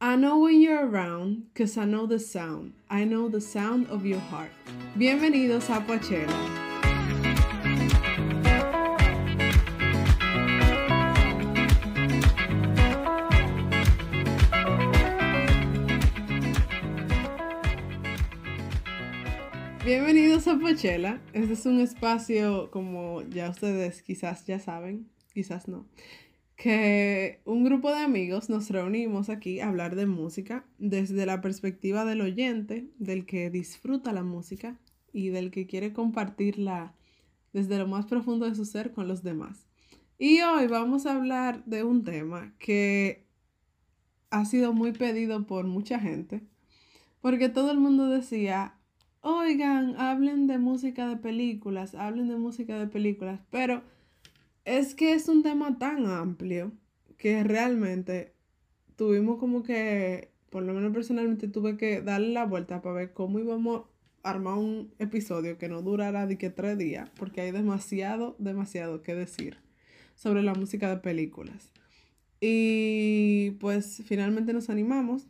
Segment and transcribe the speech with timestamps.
[0.00, 2.74] I know when you're around, cause I know the sound.
[2.88, 4.52] I know the sound of your heart.
[4.96, 6.28] Bienvenidos a Poachella.
[19.84, 21.18] Bienvenidos a Pochela.
[21.32, 25.86] Este es un espacio, como ya ustedes quizás ya saben, quizás no,
[26.58, 32.04] que un grupo de amigos nos reunimos aquí a hablar de música desde la perspectiva
[32.04, 34.76] del oyente, del que disfruta la música
[35.12, 36.94] y del que quiere compartirla
[37.52, 39.68] desde lo más profundo de su ser con los demás.
[40.18, 43.24] Y hoy vamos a hablar de un tema que
[44.30, 46.42] ha sido muy pedido por mucha gente,
[47.20, 48.74] porque todo el mundo decía,
[49.20, 53.84] oigan, hablen de música de películas, hablen de música de películas, pero
[54.68, 56.72] es que es un tema tan amplio
[57.16, 58.34] que realmente
[58.96, 63.38] tuvimos como que, por lo menos personalmente tuve que darle la vuelta para ver cómo
[63.38, 63.86] íbamos
[64.22, 69.02] a armar un episodio que no durara de que tres días, porque hay demasiado, demasiado
[69.02, 69.56] que decir
[70.14, 71.70] sobre la música de películas.
[72.38, 75.26] Y pues finalmente nos animamos.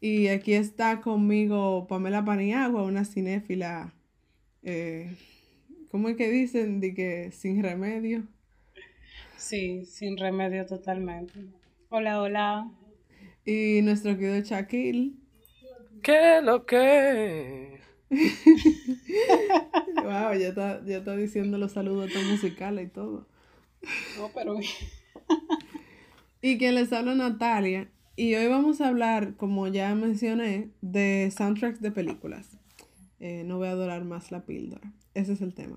[0.00, 3.92] Y aquí está conmigo Pamela Paniagua, una cinéfila,
[4.62, 5.14] eh,
[5.90, 6.80] ¿cómo es que dicen?
[6.80, 8.24] De que sin remedio.
[9.38, 11.32] Sí, sin remedio totalmente.
[11.90, 12.70] Hola, hola.
[13.44, 15.14] Y nuestro querido Shaquille.
[16.02, 17.78] ¿Qué lo que?
[20.02, 23.28] wow, ya está, ya está diciendo los saludos tan musicales y todo.
[24.18, 24.58] No, pero.
[26.42, 27.88] y quien les habla Natalia.
[28.16, 32.58] Y hoy vamos a hablar, como ya mencioné, de soundtracks de películas.
[33.20, 34.92] Eh, no voy a adorar más la píldora.
[35.14, 35.76] Ese es el tema.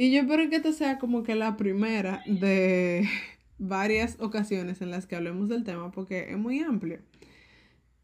[0.00, 3.08] Y yo espero que esta sea como que la primera de
[3.58, 7.00] varias ocasiones en las que hablemos del tema porque es muy amplio.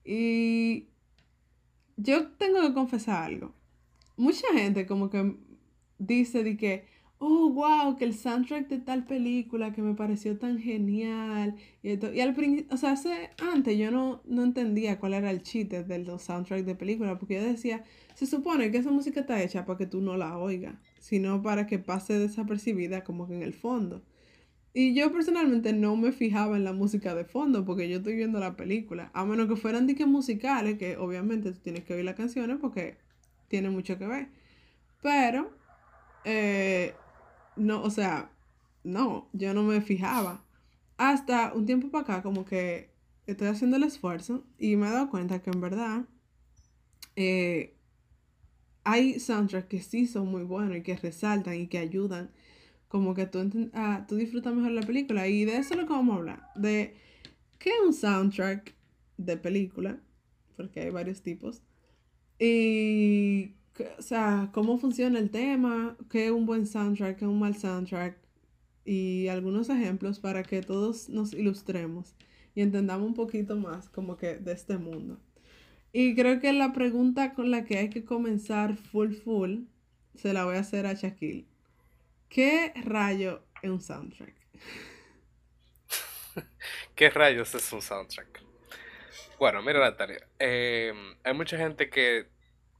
[0.05, 0.89] Y
[1.97, 3.55] yo tengo que confesar algo.
[4.17, 5.36] Mucha gente como que
[5.98, 6.84] dice de que,
[7.19, 11.55] oh, wow, que el soundtrack de tal película que me pareció tan genial.
[11.85, 15.42] Y, y al principio, o sea, hace, antes yo no, no entendía cuál era el
[15.42, 19.64] chiste del soundtrack de película porque yo decía, se supone que esa música está hecha
[19.64, 20.74] para que tú no la oigas
[21.05, 24.03] sino para que pase desapercibida como que en el fondo.
[24.73, 28.41] Y yo personalmente no me fijaba en la música de fondo porque yo estoy viendo
[28.41, 32.15] la película, a menos que fueran diques musicales, que obviamente tú tienes que oír las
[32.15, 32.97] canciones porque
[33.48, 34.29] tiene mucho que ver.
[35.03, 35.51] Pero,
[36.25, 36.95] eh,
[37.57, 38.31] no, o sea,
[38.83, 40.42] no, yo no me fijaba.
[40.97, 42.89] Hasta un tiempo para acá, como que
[43.27, 46.07] estoy haciendo el esfuerzo y me he dado cuenta que en verdad
[47.17, 47.73] eh,
[48.84, 52.30] hay soundtracks que sí son muy buenos y que resaltan y que ayudan
[52.89, 55.27] como que tú, ah, tú disfrutas mejor la película.
[55.27, 56.42] Y de eso es lo que vamos a hablar.
[56.55, 56.94] De
[57.58, 58.73] qué es un soundtrack
[59.17, 60.00] de película,
[60.56, 61.62] porque hay varios tipos.
[62.39, 63.55] Y,
[63.98, 67.56] o sea, cómo funciona el tema, qué es un buen soundtrack, qué es un mal
[67.56, 68.17] soundtrack.
[68.84, 72.14] Y algunos ejemplos para que todos nos ilustremos
[72.55, 75.18] y entendamos un poquito más como que de este mundo.
[75.96, 79.60] Y creo que la pregunta con la que hay que comenzar full full
[80.16, 81.46] se la voy a hacer a Shaquille.
[82.28, 84.34] ¿Qué rayo es un soundtrack?
[86.96, 88.42] ¿Qué rayos es un soundtrack?
[89.38, 92.26] Bueno, mira Natalia, eh, hay mucha gente que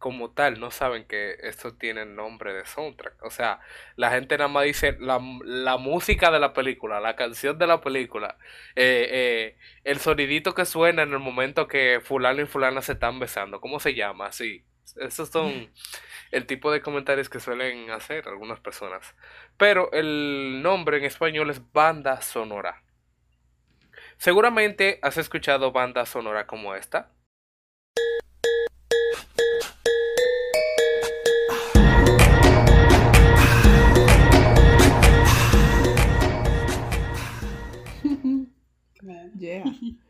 [0.05, 3.23] como tal no saben que esto tiene nombre de soundtrack.
[3.23, 3.61] O sea,
[3.97, 5.19] la gente nada más dice la,
[5.79, 8.37] música de la película, la canción de la película,
[8.77, 13.19] eh, eh, el sonidito que suena en el momento que fulano y fulana se están
[13.19, 13.63] besando.
[13.63, 14.31] ¿Cómo se llama?
[14.31, 14.67] Sí,
[14.97, 15.73] esos son
[16.33, 19.15] el tipo de comentarios que suelen hacer algunas personas.
[19.57, 22.83] Pero el nombre en español es banda sonora.
[24.19, 27.11] Seguramente has escuchado banda sonora como esta.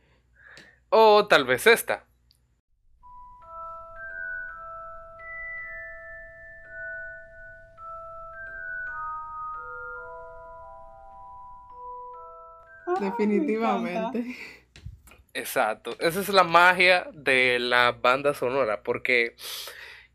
[0.96, 2.04] O tal vez esta.
[12.86, 14.36] Ah, Definitivamente.
[15.32, 15.96] Exacto.
[15.98, 19.34] Esa es la magia de la banda sonora, porque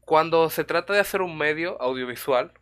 [0.05, 2.53] cuando se trata de hacer un medio audiovisual,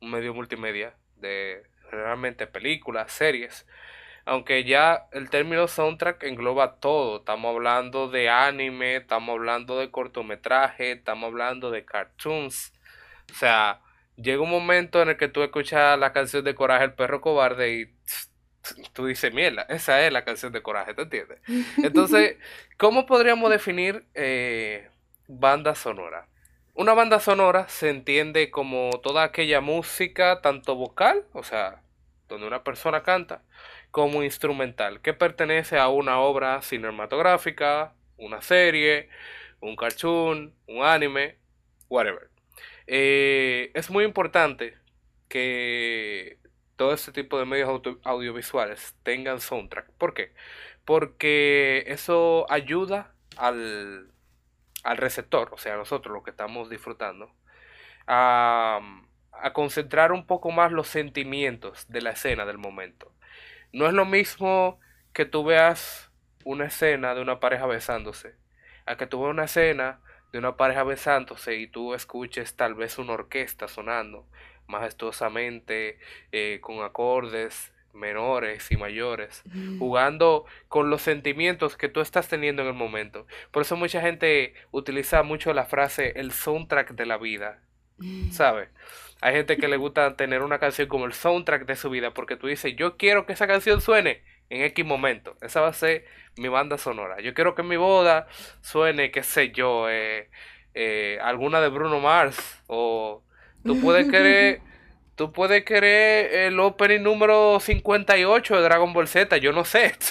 [0.00, 3.66] un medio multimedia, de realmente películas, series,
[4.28, 7.20] aunque ya el término soundtrack engloba todo.
[7.20, 12.74] Estamos hablando de anime, estamos hablando de cortometraje, estamos hablando de cartoons.
[13.30, 13.80] O sea,
[14.16, 17.72] llega un momento en el que tú escuchas la canción de Coraje el perro cobarde
[17.72, 17.94] y
[18.92, 21.40] tú dices, mierda, esa es la canción de Coraje, ¿te entiendes?
[21.82, 22.36] Entonces,
[22.76, 24.90] ¿cómo podríamos definir eh,
[25.26, 26.28] banda sonora?
[26.74, 31.82] Una banda sonora se entiende como toda aquella música, tanto vocal, o sea,
[32.28, 33.42] donde una persona canta,
[33.98, 39.08] como instrumental, que pertenece a una obra cinematográfica, una serie,
[39.58, 41.36] un cartoon, un anime,
[41.88, 42.30] whatever.
[42.86, 44.78] Eh, es muy importante
[45.28, 46.38] que
[46.76, 47.68] todo este tipo de medios
[48.04, 49.90] audiovisuales tengan soundtrack.
[49.98, 50.32] ¿Por qué?
[50.84, 54.12] Porque eso ayuda al,
[54.84, 57.32] al receptor, o sea, a nosotros los que estamos disfrutando,
[58.06, 58.80] a
[59.54, 63.12] concentrar un poco más los sentimientos de la escena del momento.
[63.72, 64.78] No es lo mismo
[65.12, 66.10] que tú veas
[66.44, 68.34] una escena de una pareja besándose,
[68.86, 70.00] a que tú veas una escena
[70.32, 74.26] de una pareja besándose y tú escuches tal vez una orquesta sonando
[74.66, 75.98] majestuosamente,
[76.32, 79.78] eh, con acordes menores y mayores, Mm.
[79.78, 83.26] jugando con los sentimientos que tú estás teniendo en el momento.
[83.50, 87.60] Por eso mucha gente utiliza mucho la frase el soundtrack de la vida,
[87.96, 88.30] Mm.
[88.30, 88.68] ¿sabes?
[89.20, 92.36] Hay gente que le gusta tener una canción como el soundtrack de su vida porque
[92.36, 95.36] tú dices, yo quiero que esa canción suene en X momento.
[95.40, 96.04] Esa va a ser
[96.36, 97.20] mi banda sonora.
[97.20, 98.28] Yo quiero que en mi boda
[98.60, 100.30] suene, qué sé yo, eh,
[100.74, 102.62] eh, alguna de Bruno Mars.
[102.68, 103.22] O
[103.64, 104.60] tú puedes querer,
[105.16, 109.36] tú puedes querer el opening número 58 de Dragon Ball Z.
[109.38, 109.94] Yo no sé.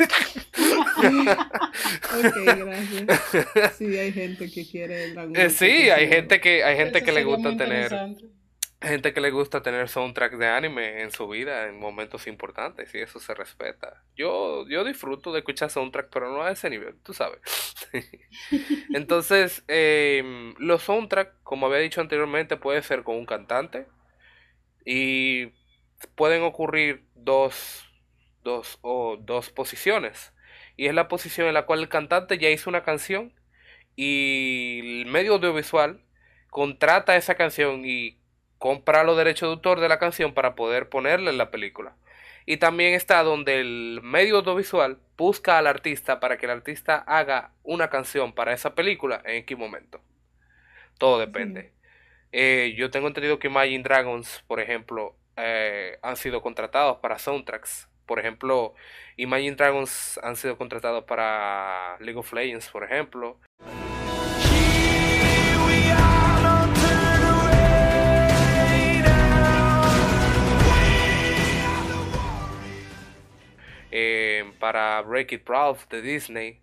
[0.97, 3.75] Ok, gracias.
[3.77, 7.05] Sí, hay gente que quiere el Dragon Eh, sí, hay gente que, hay gente Eso
[7.05, 7.91] que le gusta tener.
[8.81, 12.99] Gente que le gusta tener soundtrack de anime en su vida en momentos importantes y
[12.99, 14.03] eso se respeta.
[14.15, 17.39] Yo, yo disfruto de escuchar soundtrack, pero no a ese nivel, tú sabes.
[18.93, 23.87] Entonces, em, los soundtrack, como había dicho anteriormente, puede ser con un cantante
[24.85, 25.53] y
[26.15, 27.83] pueden ocurrir dos,
[28.43, 30.33] dos, o dos posiciones.
[30.75, 33.33] Y es la posición en la cual el cantante ya hizo una canción
[33.95, 36.03] y el medio audiovisual
[36.51, 38.16] contrata esa canción y
[38.59, 41.95] compra los derechos de autor de la canción para poder ponerla en la película.
[42.45, 47.51] Y también está donde el medio audiovisual busca al artista para que el artista haga
[47.63, 50.01] una canción para esa película en X momento.
[50.97, 51.73] Todo depende.
[52.31, 57.89] Eh, yo tengo entendido que Imagine Dragons, por ejemplo, eh, han sido contratados para soundtracks.
[58.05, 58.73] Por ejemplo,
[59.17, 63.39] Imagine Dragons han sido contratados para League of Legends, por ejemplo.
[73.91, 76.61] Eh, para Break It Ralph de Disney.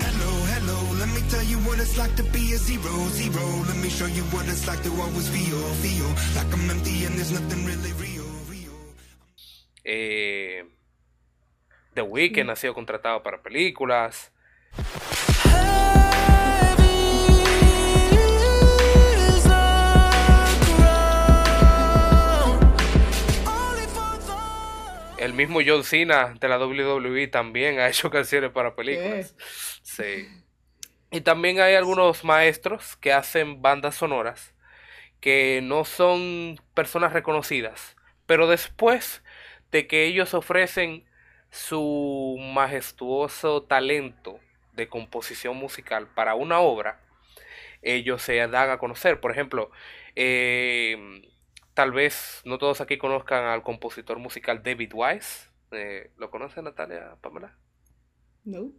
[0.00, 3.44] Hello, hello, let me tell you what it's like to be a zero, zero.
[3.68, 7.14] Let me show you what it's like to always feel, feel like I'm empty and
[7.16, 8.74] there's nothing really real, real.
[9.84, 10.64] Eh,
[11.94, 14.32] The Weeknd ha sido contratado para películas.
[25.46, 29.34] Mismo John Cena de la WWE también ha hecho canciones para películas.
[29.82, 30.28] Sí.
[31.10, 34.54] Y también hay algunos maestros que hacen bandas sonoras
[35.20, 37.96] que no son personas reconocidas,
[38.26, 39.22] pero después
[39.70, 41.04] de que ellos ofrecen
[41.50, 44.40] su majestuoso talento
[44.74, 47.00] de composición musical para una obra,
[47.82, 49.20] ellos se dan a conocer.
[49.20, 49.70] Por ejemplo,
[50.16, 51.22] eh,
[51.76, 55.50] tal vez no todos aquí conozcan al compositor musical David Wise.
[55.72, 57.58] Eh, ¿Lo conoce Natalia Pamela?
[58.44, 58.72] No.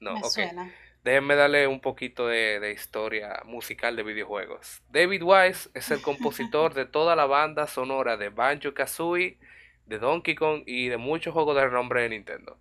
[0.00, 0.24] No, Me ok.
[0.24, 0.76] suena.
[1.04, 4.82] Déjenme darle un poquito de, de historia musical de videojuegos.
[4.88, 9.38] David Wise es el compositor de toda la banda sonora de Banjo Kazooie,
[9.86, 12.58] de Donkey Kong y de muchos juegos de renombre de Nintendo.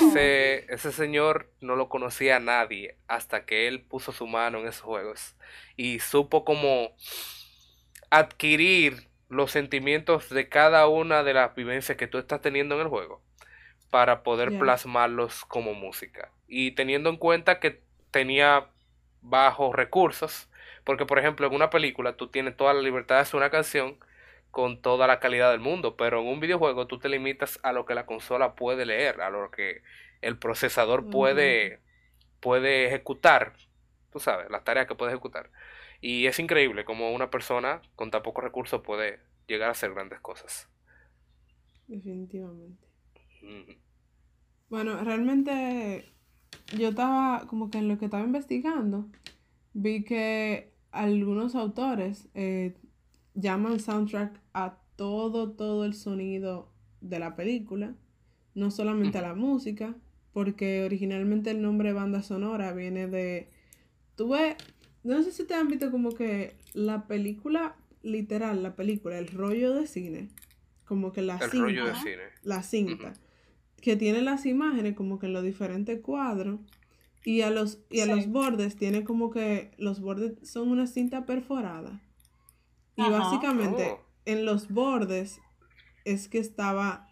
[0.00, 4.68] Ese, ese señor no lo conocía a nadie hasta que él puso su mano en
[4.68, 5.36] esos juegos
[5.76, 6.94] y supo como
[8.10, 12.88] adquirir los sentimientos de cada una de las vivencias que tú estás teniendo en el
[12.88, 13.22] juego
[13.90, 16.32] para poder plasmarlos como música.
[16.48, 18.66] Y teniendo en cuenta que tenía
[19.22, 20.48] bajos recursos,
[20.84, 23.98] porque por ejemplo en una película tú tienes toda la libertad de hacer una canción
[24.50, 27.86] con toda la calidad del mundo, pero en un videojuego tú te limitas a lo
[27.86, 29.82] que la consola puede leer, a lo que
[30.22, 31.80] el procesador puede,
[32.40, 33.54] puede ejecutar,
[34.12, 35.50] tú sabes, las tareas que puede ejecutar.
[36.00, 40.20] Y es increíble como una persona con tan pocos recursos puede llegar a hacer grandes
[40.20, 40.68] cosas.
[41.86, 42.86] Definitivamente.
[44.68, 46.04] Bueno, realmente
[46.76, 49.06] yo estaba como que en lo que estaba investigando,
[49.72, 52.74] vi que algunos autores eh,
[53.34, 54.39] llaman soundtrack
[55.00, 56.68] todo, todo el sonido
[57.00, 57.94] de la película,
[58.54, 59.94] no solamente a la música,
[60.34, 63.48] porque originalmente el nombre banda sonora viene de...
[64.14, 64.58] Tuve,
[65.02, 69.72] no sé si te han visto como que la película, literal, la película, el rollo
[69.72, 70.28] de cine,
[70.84, 72.22] como que la El cinta, rollo de cine.
[72.42, 73.14] la cinta,
[73.80, 76.60] que tiene las imágenes como que en los diferentes cuadros
[77.24, 78.10] y a los, y a Sí.
[78.10, 82.02] los bordes tiene como que los bordes son una cinta perforada.
[82.96, 83.12] Y Ajá.
[83.12, 84.09] básicamente Oh.
[84.24, 85.40] En los bordes
[86.04, 87.08] es que estaba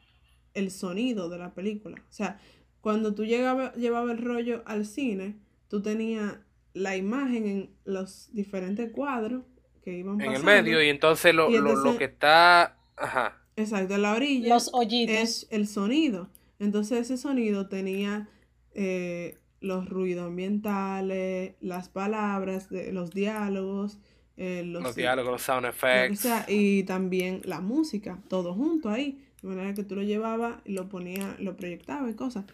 [0.54, 1.96] el sonido de la película.
[2.08, 2.40] O sea,
[2.80, 5.36] cuando tú llegaba, llevaba el rollo al cine,
[5.68, 6.36] tú tenías
[6.74, 9.44] la imagen en los diferentes cuadros
[9.82, 10.50] que iban En el pasando.
[10.62, 12.76] medio, y entonces lo, Y lo- lo que está.
[12.96, 13.36] Ajá.
[13.56, 15.16] Exacto, en la orilla Los hoyitos.
[15.16, 16.28] es el sonido.
[16.58, 18.28] Entonces ese sonido tenía
[18.74, 23.98] eh, los ruidos ambientales, las palabras, de, los diálogos,
[24.38, 26.20] eh, los, Los diálogos, los sound effects.
[26.20, 29.18] sea, y también la música, todo junto ahí.
[29.42, 32.44] De manera que tú lo llevabas y lo ponías, lo proyectabas y cosas.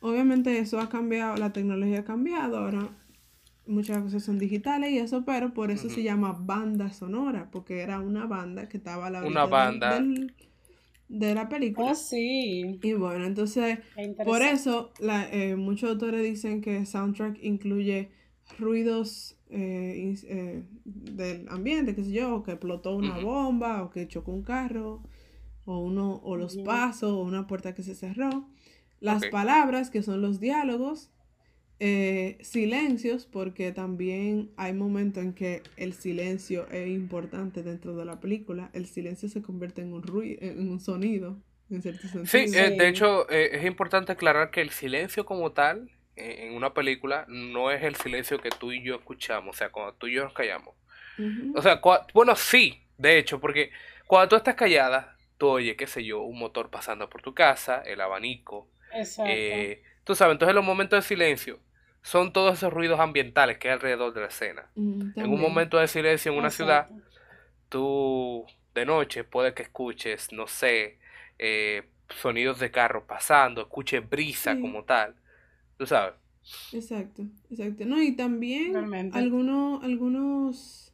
[0.00, 2.88] Obviamente eso ha cambiado, la tecnología ha cambiado, ahora
[3.66, 8.00] muchas cosas son digitales y eso, pero por eso se llama banda sonora, porque era
[8.00, 9.94] una banda que estaba a la Una banda.
[9.98, 10.34] del-
[11.08, 11.92] de la película.
[11.92, 12.78] Oh, sí.
[12.82, 13.78] Y bueno, entonces,
[14.24, 18.10] por eso la- eh, muchos autores dicen que soundtrack incluye
[18.58, 24.32] ruidos eh, eh, del ambiente, qué sé yo, que explotó una bomba, o que chocó
[24.32, 25.02] un carro,
[25.64, 28.48] o uno, o los pasos, o una puerta que se cerró.
[29.00, 31.10] Las palabras, que son los diálogos,
[31.80, 38.20] eh, silencios, porque también hay momentos en que el silencio es importante dentro de la
[38.20, 38.70] película.
[38.72, 41.36] El silencio se convierte en un ruido, en un sonido,
[41.70, 42.26] en cierto sentido.
[42.26, 42.76] Sí, eh, Sí.
[42.78, 47.70] de hecho, eh, es importante aclarar que el silencio como tal en una película no
[47.70, 50.32] es el silencio que tú y yo escuchamos, o sea, cuando tú y yo nos
[50.32, 50.74] callamos.
[51.54, 53.70] O sea, cua- bueno, sí, de hecho, porque
[54.06, 57.82] cuando tú estás callada, tú oyes, qué sé yo, un motor pasando por tu casa,
[57.84, 59.30] el abanico, Exacto.
[59.30, 61.58] eh, tú sabes, entonces los momentos de silencio
[62.02, 64.66] son todos esos ruidos ambientales que hay alrededor de la escena.
[64.74, 66.88] Mm, En un momento de silencio en una ciudad,
[67.68, 70.98] tú de noche puede que escuches, no sé,
[71.38, 74.60] eh, sonidos de carro pasando, escuches brisa Sí.
[74.60, 75.14] como tal,
[75.76, 76.14] tú sabes.
[76.72, 77.84] Exacto, exacto.
[77.86, 79.18] No, y también Realmente.
[79.18, 80.92] algunos, algunos,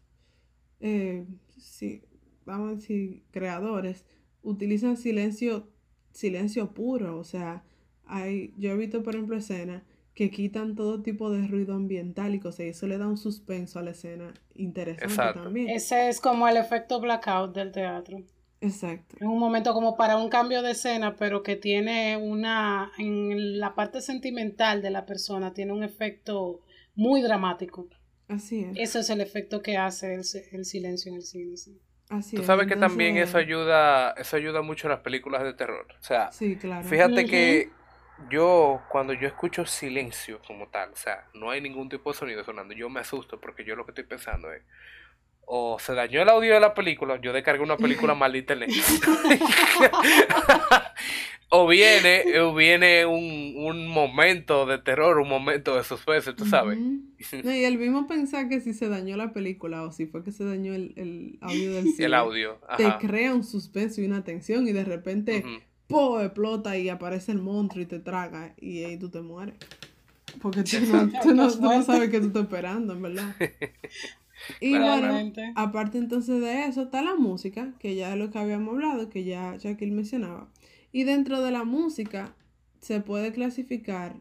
[0.80, 1.26] eh,
[1.58, 2.02] sí,
[2.44, 4.04] vamos a decir, creadores
[4.42, 5.68] utilizan silencio,
[6.12, 7.18] silencio puro.
[7.18, 7.64] O sea,
[8.06, 9.82] hay, yo he visto, por ejemplo, escenas
[10.14, 13.78] que quitan todo tipo de ruido ambiental y cosas, y eso le da un suspenso
[13.78, 15.42] a la escena interesante Exacto.
[15.44, 15.68] también.
[15.70, 18.22] Ese es como el efecto blackout del teatro.
[18.60, 19.16] Exacto.
[19.16, 23.74] Es un momento como para un cambio de escena, pero que tiene una, en la
[23.74, 26.60] parte sentimental de la persona, tiene un efecto
[26.94, 27.88] muy dramático.
[28.28, 28.76] Así es.
[28.78, 31.56] Ese es el efecto que hace el, si- el silencio en el cine.
[31.56, 31.78] sí.
[32.08, 32.46] Así Tú es.
[32.46, 35.86] sabes que también eso ayuda, eso ayuda mucho a las películas de terror.
[36.00, 36.88] O sea, Sí, claro.
[36.88, 37.70] fíjate que
[38.30, 42.44] yo cuando yo escucho silencio como tal, o sea, no hay ningún tipo de sonido
[42.44, 44.62] sonando, yo me asusto porque yo lo que estoy pensando es
[45.52, 48.70] o se dañó el audio de la película, yo descargué una película mal de internet.
[51.48, 56.78] o viene, o viene un, un momento de terror, un momento de suspense, tú sabes.
[57.42, 60.30] No, y el mismo pensar que si se dañó la película o si fue que
[60.30, 64.22] se dañó el, el audio del cine, El audio, te crea un suspenso y una
[64.22, 65.44] tensión y de repente.
[65.88, 66.20] ¡po!
[66.20, 69.56] explota y aparece el monstruo y te traga y ahí tú te mueres.
[70.40, 73.34] Porque tú no, tú no- no sabes qué tú estás esperando, en verdad.
[74.60, 78.74] Y bueno, aparte entonces de eso está la música, que ya es lo que habíamos
[78.74, 80.50] hablado, que ya Shaquille mencionaba.
[80.92, 82.34] Y dentro de la música
[82.80, 84.16] se puede clasificar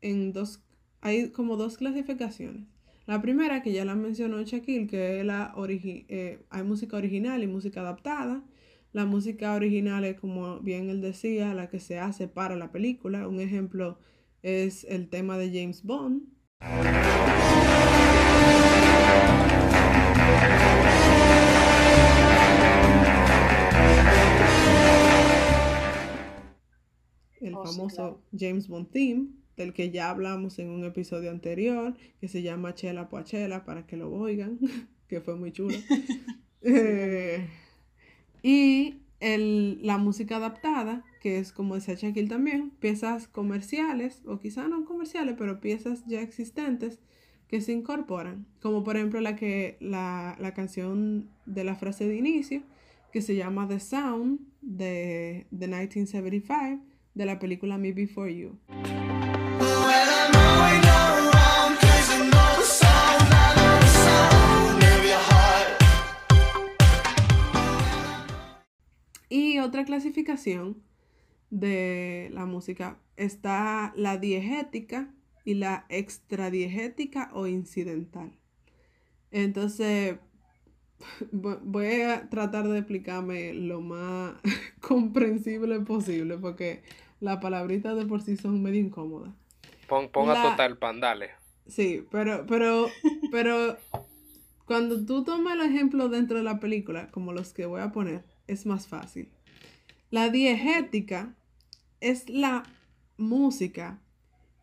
[0.00, 0.62] en dos,
[1.00, 2.66] hay como dos clasificaciones.
[3.06, 7.42] La primera, que ya la mencionó Shaquille, que es la origi- eh, hay música original
[7.42, 8.42] y música adaptada.
[8.92, 13.28] La música original es, como bien él decía, la que se hace para la película.
[13.28, 13.98] Un ejemplo
[14.42, 16.22] es el tema de James Bond.
[27.54, 28.22] El Oh, sí, famoso claro.
[28.38, 33.08] James Bond theme, del que ya hablamos en un episodio anterior, que se llama Chela
[33.08, 34.58] Poachela, para que lo oigan,
[35.08, 35.76] que fue muy chulo.
[36.66, 37.46] Eh,
[38.42, 44.66] y el, la música adaptada, que es como decía Shaquille también, piezas comerciales, o quizá
[44.68, 47.00] no comerciales, pero piezas ya existentes
[47.48, 52.16] que se incorporan, como por ejemplo la, que, la, la canción de la frase de
[52.16, 52.62] inicio,
[53.12, 56.82] que se llama The Sound de, de 1975,
[57.14, 58.58] de la película Me Before You.
[69.28, 70.82] Y otra clasificación
[71.50, 75.12] de la música está la diegética
[75.44, 78.32] y la extradiegética o incidental.
[79.30, 80.18] Entonces,
[81.32, 84.34] voy a tratar de explicarme lo más
[84.80, 86.82] comprensible posible porque
[87.24, 89.32] las palabritas de por sí son medio incómodas.
[89.88, 91.30] Pon, ponga La- total pan, dale.
[91.66, 92.88] Sí, pero, pero,
[93.30, 93.76] pero
[94.66, 98.24] cuando tú tomas el ejemplo dentro de la película, como los que voy a poner,
[98.46, 99.28] es más fácil.
[100.10, 101.34] La diegética
[102.00, 102.62] es la
[103.16, 104.00] música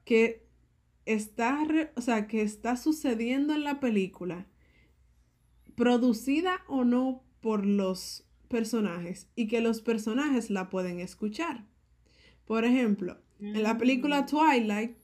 [0.06, 0.46] que
[1.06, 4.46] está, re- o sea, que está sucediendo en la película,
[5.75, 11.65] producida o no por los personajes, y que los personajes la pueden escuchar.
[12.51, 14.98] Por ejemplo, en la película Twilight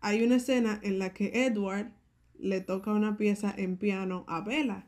[0.00, 1.90] hay una escena en la que Edward
[2.38, 4.86] le toca una pieza en piano a Bella.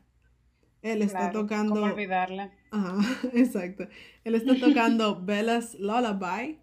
[0.81, 1.73] Él está Claro, tocando.
[1.73, 2.53] ¿Cómo olvidarla?
[2.71, 3.01] Ajá,
[3.33, 3.89] exacto.
[4.23, 6.61] Él está tocando Bella's Lullaby.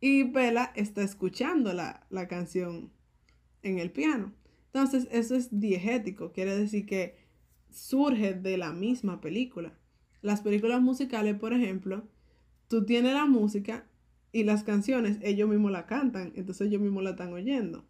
[0.00, 2.92] Y Bella está escuchando la, la canción
[3.62, 4.34] en el piano.
[4.76, 7.14] Entonces, eso es diegético, quiere decir que
[7.70, 9.72] surge de la misma película.
[10.20, 12.06] Las películas musicales, por ejemplo,
[12.68, 13.86] tú tienes la música
[14.32, 17.86] y las canciones, ellos mismos la cantan, entonces ellos mismos la están oyendo.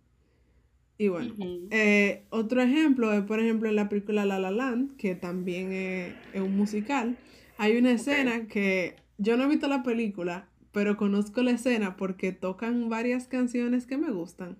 [0.96, 1.34] Y bueno,
[1.72, 6.14] eh, otro ejemplo es, por ejemplo, en la película La La Land, que también es,
[6.34, 7.18] es un musical.
[7.58, 12.30] Hay una escena que yo no he visto la película, pero conozco la escena porque
[12.30, 14.56] tocan varias canciones que me gustan.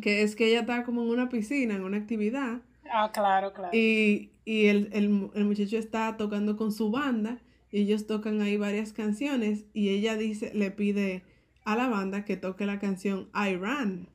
[0.00, 2.60] Que es que ella está como en una piscina, en una actividad,
[2.94, 3.70] Ah, claro, claro.
[3.76, 7.38] y, y el, el el muchacho está tocando con su banda
[7.70, 11.22] y ellos tocan ahí varias canciones y ella dice, le pide
[11.64, 14.08] a la banda que toque la canción I Ran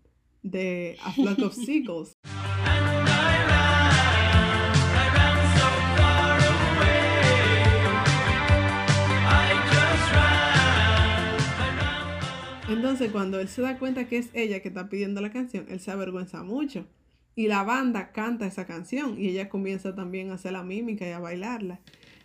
[0.43, 2.13] de A Flock of Seagulls.
[12.69, 15.79] Entonces cuando él se da cuenta que es ella que está pidiendo la canción, él
[15.79, 16.85] se avergüenza mucho.
[17.33, 21.11] Y la banda canta esa canción y ella comienza también a hacer la mímica y
[21.11, 21.79] a bailarla.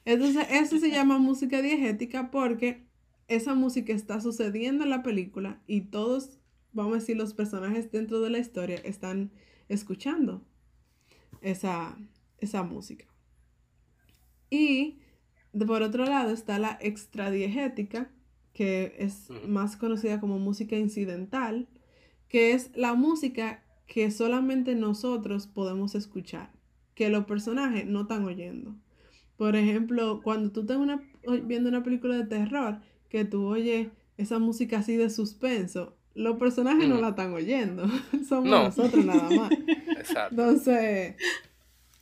[0.04, 2.82] Entonces eso se llama música diegética porque
[3.28, 6.40] esa música está sucediendo en la película y todos,
[6.72, 9.30] vamos a decir, los personajes dentro de la historia están
[9.68, 10.42] escuchando
[11.40, 11.96] esa,
[12.38, 13.06] esa música.
[14.50, 14.98] Y
[15.66, 18.10] por otro lado está la extradiegética,
[18.52, 21.68] que es más conocida como música incidental,
[22.28, 26.50] que es la música que solamente nosotros podemos escuchar,
[26.94, 28.74] que los personajes no están oyendo.
[29.36, 31.02] Por ejemplo, cuando tú estás una-
[31.44, 36.86] viendo una película de terror, que tú oyes esa música así de suspenso, los personajes
[36.88, 37.84] no la están oyendo,
[38.28, 38.64] somos No.
[38.64, 39.50] nosotros nada más.
[39.98, 40.30] Exacto.
[40.30, 41.16] Entonces,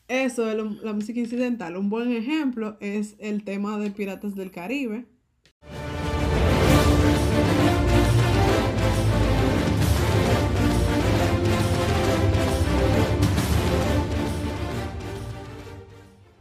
[0.09, 1.77] eso es la música incidental.
[1.77, 5.07] Un buen ejemplo es el tema de Piratas del Caribe.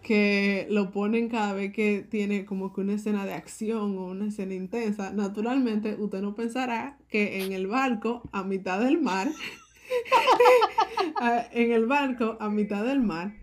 [0.10, 4.30] Que lo ponen cada vez que tiene como que una escena de acción o una
[4.30, 5.12] escena intensa.
[5.14, 9.28] Naturalmente, usted no pensará que en el barco a mitad del mar,
[11.52, 13.34] en el barco a mitad del mar,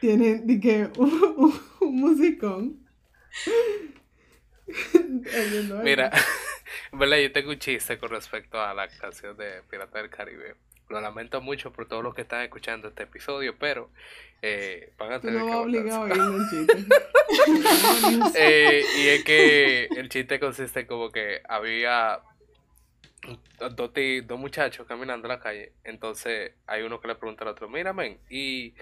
[0.00, 2.80] tienen di que, un, un- un musicón.
[5.84, 6.10] Mira,
[6.92, 7.18] ¿verdad?
[7.18, 10.56] Yo tengo un chiste con respecto a la canción de Pirata del Caribe.
[10.88, 13.90] Lo lamento mucho por todos los que están escuchando este episodio, pero
[14.40, 16.84] eh, van a Tú tener no que a chiste.
[18.34, 22.20] Eh, y es que el chiste consiste como que había
[23.58, 23.92] dos,
[24.24, 25.72] dos muchachos caminando en la calle.
[25.84, 28.74] Entonces hay uno que le pregunta al otro, mira, men, y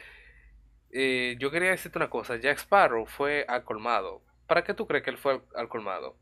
[0.91, 4.23] eh, yo quería decirte una cosa, Jack Sparrow fue al colmado.
[4.47, 6.17] ¿Para qué tú crees que él fue al colmado?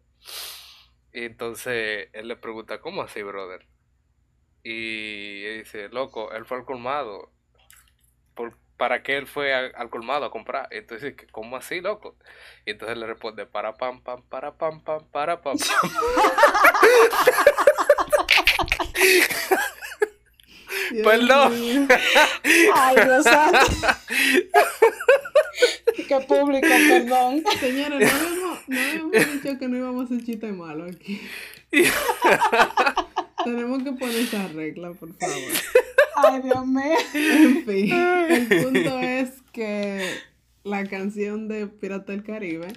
[1.13, 3.67] Y entonces él le pregunta, ¿cómo así, brother?
[4.65, 7.31] Y dice, loco, él fue al colmado.
[8.35, 10.69] ¿Por, ¿Para qué él fue al, al colmado a comprar?
[10.71, 12.17] Entonces, dice, ¿cómo así, loco?
[12.67, 15.91] Y entonces le responde, para pam, pam, para pam, pam, para pam, pam.
[20.91, 21.61] Dios Perdón.
[21.61, 21.87] mío.
[22.75, 23.59] Ay, Dios santo.
[26.09, 27.43] Qué público, perdón.
[27.59, 31.21] Señores, no habíamos, no habíamos dicho que no íbamos a hacer chiste malo aquí.
[33.45, 35.53] Tenemos que poner esa regla, por favor.
[36.17, 36.97] Ay, Dios mío.
[37.15, 37.93] En fin,
[38.31, 40.09] el punto es que
[40.63, 42.69] la canción de Pirata del Caribe,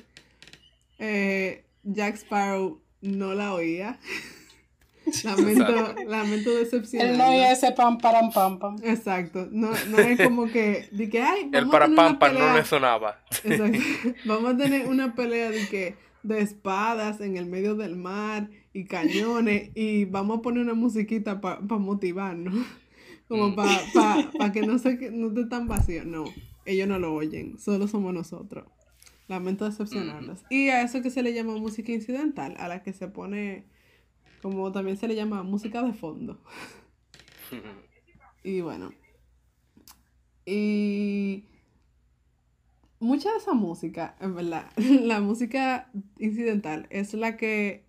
[0.99, 3.99] eh, Jack Sparrow no la oía.
[5.23, 7.07] Lamento, lamento decepcionar.
[7.07, 8.75] El no y ese pam, param, pam, pam.
[8.83, 9.47] Exacto.
[9.51, 12.29] No, no es como que, de que, ay, El vamos a para tener una pampa
[12.29, 13.21] no le sonaba.
[13.43, 13.79] Exacto.
[14.25, 18.85] Vamos a tener una pelea de que de espadas en el medio del mar y
[18.85, 22.53] cañones y vamos a poner una musiquita para motivarnos.
[23.27, 23.55] Como Mm.
[23.55, 26.05] para que no se no esté tan vacío.
[26.05, 26.25] No,
[26.65, 28.65] ellos no lo oyen, solo somos nosotros.
[29.27, 30.43] Lamento decepcionarlos.
[30.51, 33.65] Y a eso que se le llama música incidental, a la que se pone,
[34.41, 36.39] como también se le llama música de fondo.
[38.43, 38.93] Y bueno.
[40.45, 41.43] Y
[42.99, 47.86] mucha de esa música, en verdad, la música incidental es la que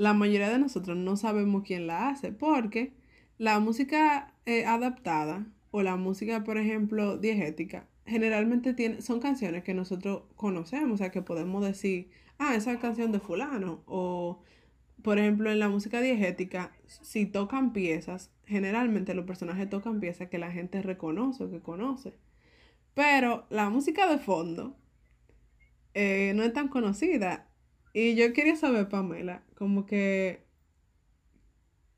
[0.00, 2.94] la mayoría de nosotros no sabemos quién la hace, porque
[3.36, 9.74] la música eh, adaptada o la música, por ejemplo, diegética, generalmente tiene, son canciones que
[9.74, 12.08] nosotros conocemos, o sea, que podemos decir,
[12.38, 14.42] ah, esa es canción de fulano, o
[15.02, 20.38] por ejemplo, en la música diegética, si tocan piezas, generalmente los personajes tocan piezas que
[20.38, 22.14] la gente reconoce o que conoce.
[22.94, 24.78] Pero la música de fondo
[25.92, 27.49] eh, no es tan conocida.
[27.92, 30.44] Y yo quería saber, Pamela, como que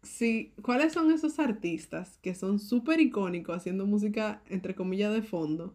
[0.02, 5.74] si, ¿cuáles son esos artistas que son súper icónicos haciendo música, entre comillas, de fondo,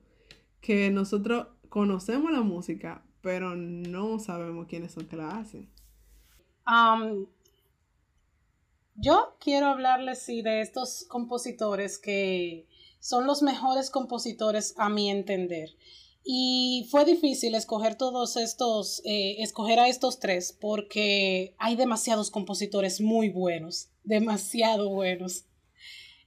[0.59, 5.69] que nosotros conocemos la música, pero no sabemos quiénes son que la hacen?
[6.65, 7.27] Am,
[8.95, 12.67] yo quiero hablarles sí, de estos compositores que
[12.99, 15.69] son los mejores compositores a mi entender.
[16.29, 22.99] Y fue difícil escoger todos estos, eh, escoger a estos tres porque hay demasiados compositores
[22.99, 25.45] muy buenos, demasiado buenos.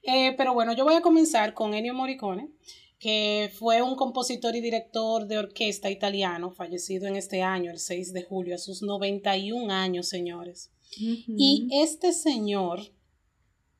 [0.01, 2.49] Eh, pero bueno, yo voy a comenzar con Ennio Morricone,
[2.97, 8.11] que fue un compositor y director de orquesta italiano, fallecido en este año, el 6
[8.11, 10.71] de julio, a sus 91 años, señores.
[10.97, 12.79] Y este señor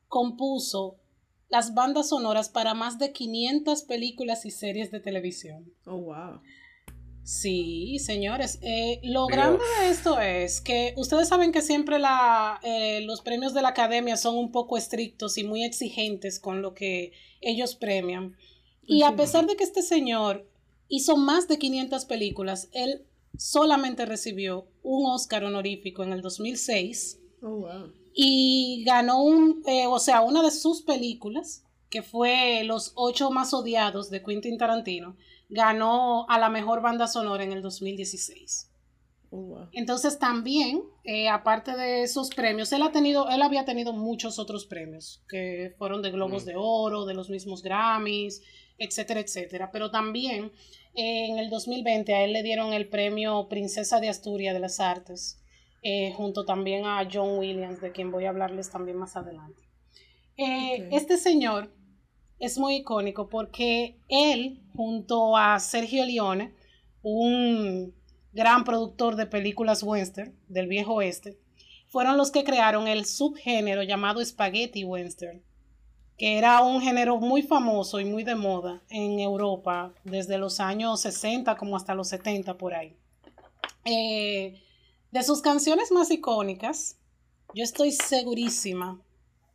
[0.06, 1.01] compuso
[1.52, 5.70] las bandas sonoras para más de 500 películas y series de televisión.
[5.84, 6.40] Oh, wow.
[7.24, 8.58] Sí, señores.
[8.62, 9.36] Eh, lo Dios.
[9.36, 13.68] grande de esto es que ustedes saben que siempre la, eh, los premios de la
[13.68, 17.12] academia son un poco estrictos y muy exigentes con lo que
[17.42, 18.34] ellos premian.
[18.86, 20.48] Y a pesar de que este señor
[20.88, 23.04] hizo más de 500 películas, él
[23.36, 27.92] solamente recibió un Oscar honorífico en el 2006 Oh, wow.
[28.14, 33.52] y ganó un, eh, o sea, una de sus películas, que fue Los ocho más
[33.52, 35.16] odiados de Quentin Tarantino,
[35.48, 38.68] ganó a la mejor banda sonora en el 2016.
[39.30, 39.68] Oh, wow.
[39.72, 44.66] Entonces también, eh, aparte de esos premios, él ha tenido, él había tenido muchos otros
[44.66, 46.46] premios, que fueron de Globos Mm.
[46.46, 48.42] de Oro, de los mismos Grammys,
[48.78, 49.70] etcétera, etcétera.
[49.72, 50.52] Pero también
[50.94, 54.78] eh, en el 2020 a él le dieron el premio Princesa de Asturias de las
[54.80, 55.38] Artes,
[55.82, 59.60] eh, junto también a John Williams, de quien voy a hablarles también más adelante.
[60.36, 60.88] Eh.
[60.92, 61.72] Este señor
[62.38, 66.54] es muy icónico porque él, junto a Sergio Leone,
[67.02, 67.94] un
[68.32, 71.38] gran productor de películas western del viejo oeste,
[71.88, 75.42] fueron los que crearon el subgénero llamado spaghetti western,
[76.16, 81.00] que era un género muy famoso y muy de moda en Europa desde los años
[81.00, 82.96] 60 como hasta los 70 por ahí.
[83.84, 84.62] Eh,
[85.12, 86.98] de sus canciones más icónicas,
[87.54, 89.00] yo estoy segurísima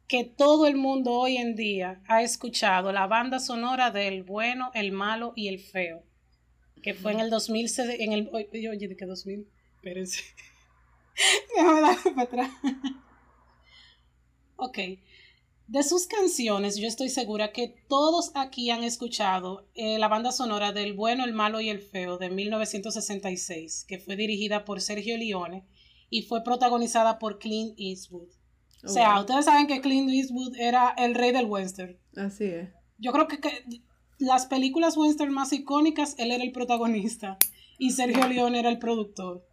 [0.08, 4.92] que todo el mundo hoy en día ha escuchado la banda sonora del bueno, el
[4.92, 6.04] malo y el feo,
[6.82, 9.48] que fue en el 2000, en el, oye, ¿de qué 2000?
[9.76, 10.24] Espérense.
[11.56, 12.52] Déjame darme para atrás.
[14.58, 14.78] ok.
[15.68, 20.72] De sus canciones, yo estoy segura que todos aquí han escuchado eh, la banda sonora
[20.72, 25.66] del Bueno, el Malo y el Feo de 1966, que fue dirigida por Sergio Leone
[26.10, 28.30] y fue protagonizada por Clint Eastwood.
[28.30, 29.22] Oh, o sea, wow.
[29.22, 31.98] ustedes saben que Clint Eastwood era el rey del western.
[32.16, 32.70] Así es.
[32.98, 33.82] Yo creo que, que
[34.20, 37.38] las películas western más icónicas, él era el protagonista
[37.78, 39.46] y Sergio Leone era el productor.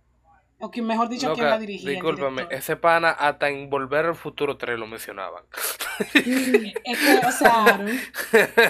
[0.60, 1.90] O que mejor dicho, quien Loca, la dirigía.
[1.90, 5.44] discúlpame, ese pana hasta en Volver al Futuro 3 lo mencionaban.
[6.14, 7.84] Es que, o sea,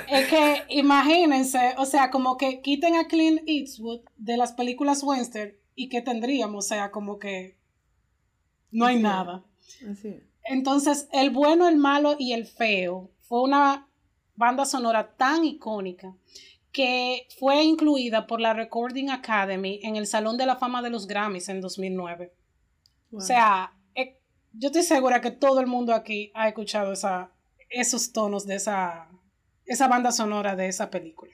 [0.08, 5.54] es que imagínense, o sea, como que quiten a Clint Eastwood de las películas western
[5.74, 7.56] y que tendríamos, o sea, como que
[8.70, 9.44] no hay nada.
[9.90, 10.22] Así es.
[10.44, 13.88] Entonces, el bueno, el malo y el feo fue una
[14.36, 16.14] banda sonora tan icónica
[16.74, 21.06] que fue incluida por la Recording Academy en el Salón de la Fama de los
[21.06, 22.34] Grammys en 2009.
[23.12, 23.22] Wow.
[23.22, 24.20] O sea, eh,
[24.52, 27.30] yo estoy segura que todo el mundo aquí ha escuchado esa,
[27.70, 29.08] esos tonos de esa,
[29.64, 31.32] esa banda sonora de esa película.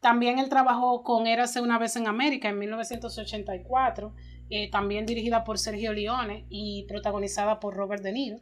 [0.00, 4.14] También él trabajó con Érase una vez en América en 1984,
[4.50, 8.40] eh, también dirigida por Sergio Leone y protagonizada por Robert De Niro.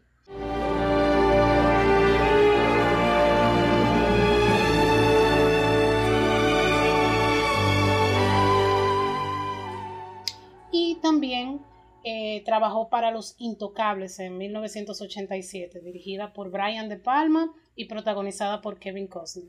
[10.73, 11.61] Y también
[12.03, 18.79] eh, trabajó para Los Intocables en 1987, dirigida por Brian De Palma y protagonizada por
[18.79, 19.47] Kevin Costner.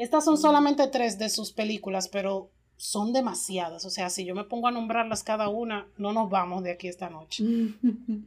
[0.00, 3.84] Estas son solamente tres de sus películas, pero son demasiadas.
[3.84, 6.88] O sea, si yo me pongo a nombrarlas cada una, no nos vamos de aquí
[6.88, 7.44] esta noche.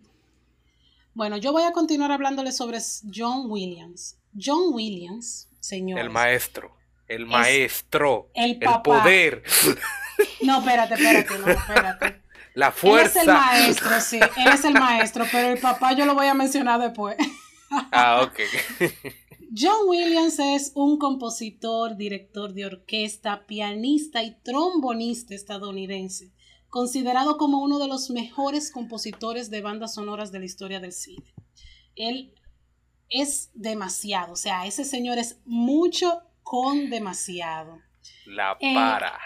[1.15, 2.79] Bueno, yo voy a continuar hablándoles sobre
[3.13, 4.17] John Williams.
[4.35, 5.99] John Williams, señor.
[5.99, 6.75] El maestro.
[7.07, 8.29] El maestro.
[8.33, 8.81] el El, papá.
[8.83, 9.43] poder.
[10.41, 12.21] No, espérate, espérate, no, espérate.
[12.55, 13.21] La Él fuerza.
[13.21, 16.33] es el maestro, sí, él es el maestro, pero el papá yo lo voy a
[16.35, 17.15] mencionar después.
[17.91, 18.39] Ah, ok.
[19.55, 26.31] John Williams es un compositor, director de orquesta, pianista y trombonista estadounidense,
[26.69, 31.35] considerado como uno de los mejores compositores de bandas sonoras de la historia del cine.
[31.95, 32.33] Él
[33.11, 37.79] es demasiado, o sea, ese señor es mucho con demasiado.
[38.25, 39.19] La Eh, para.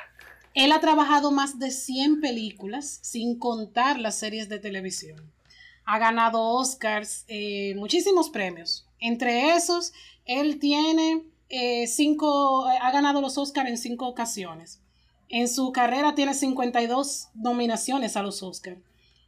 [0.53, 5.31] Él ha trabajado más de 100 películas, sin contar las series de televisión.
[5.85, 8.85] Ha ganado Oscars, eh, muchísimos premios.
[8.99, 9.93] Entre esos,
[10.27, 14.81] él tiene eh, cinco, eh, ha ganado los Oscars en cinco ocasiones.
[15.29, 18.79] En su carrera tiene 52 nominaciones a los Oscars.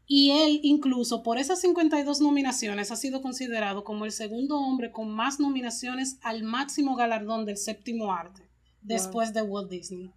[0.05, 5.09] Y él, incluso por esas 52 nominaciones, ha sido considerado como el segundo hombre con
[5.09, 8.41] más nominaciones al máximo galardón del séptimo arte,
[8.81, 10.11] después de Walt Disney.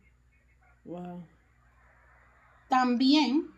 [0.84, 1.26] Wow.
[2.68, 3.48] También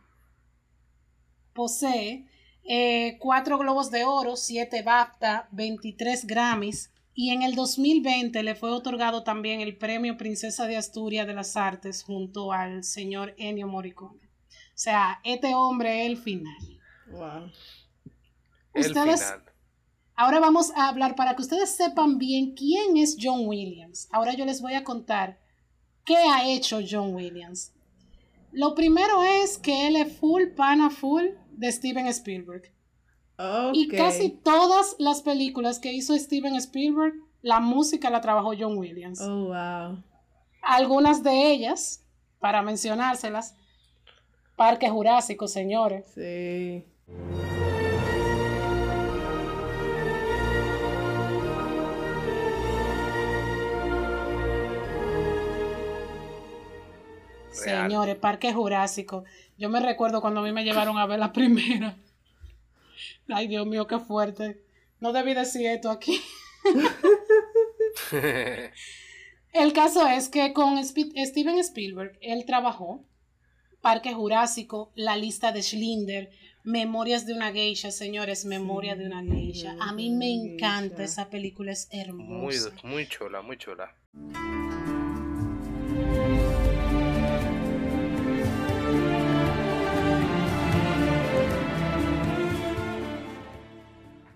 [1.54, 2.26] posee
[2.64, 8.70] eh, cuatro Globos de Oro, siete BAFTA, 23 Grammys y en el 2020 le fue
[8.70, 14.20] otorgado también el premio Princesa de Asturias de las Artes junto al señor Ennio Morricone.
[14.20, 16.56] O sea, este hombre es el final.
[17.10, 17.50] Wow.
[18.74, 19.44] El ustedes- final.
[20.16, 24.08] Ahora vamos a hablar para que ustedes sepan bien quién es John Williams.
[24.12, 25.40] Ahora yo les voy a contar
[26.04, 27.72] qué ha hecho John Williams.
[28.52, 32.72] Lo primero es que él es full pana full de Steven Spielberg.
[33.72, 39.20] Y casi todas las películas que hizo Steven Spielberg, la música la trabajó John Williams.
[39.20, 40.02] Oh, wow.
[40.62, 42.04] Algunas de ellas,
[42.38, 43.54] para mencionárselas,
[44.56, 46.06] Parque Jurásico, señores.
[46.14, 46.84] Sí.
[57.64, 57.88] Real.
[57.88, 59.24] Señores, Parque Jurásico.
[59.56, 61.96] Yo me recuerdo cuando a mí me llevaron a ver la primera.
[63.28, 64.62] Ay, Dios mío, qué fuerte.
[65.00, 66.20] No debí decir esto aquí.
[69.52, 73.04] El caso es que con Steven Spielberg, él trabajó
[73.80, 76.30] Parque Jurásico, La lista de Schlinder,
[76.64, 79.76] Memorias de una geisha, señores, Memoria de una geisha.
[79.80, 80.52] A mí me Geisha.
[80.54, 82.70] encanta esa película, es muy, hermosa.
[82.82, 83.94] muy chula, muy chula.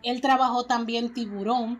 [0.08, 1.78] Él trabajó también Tiburón.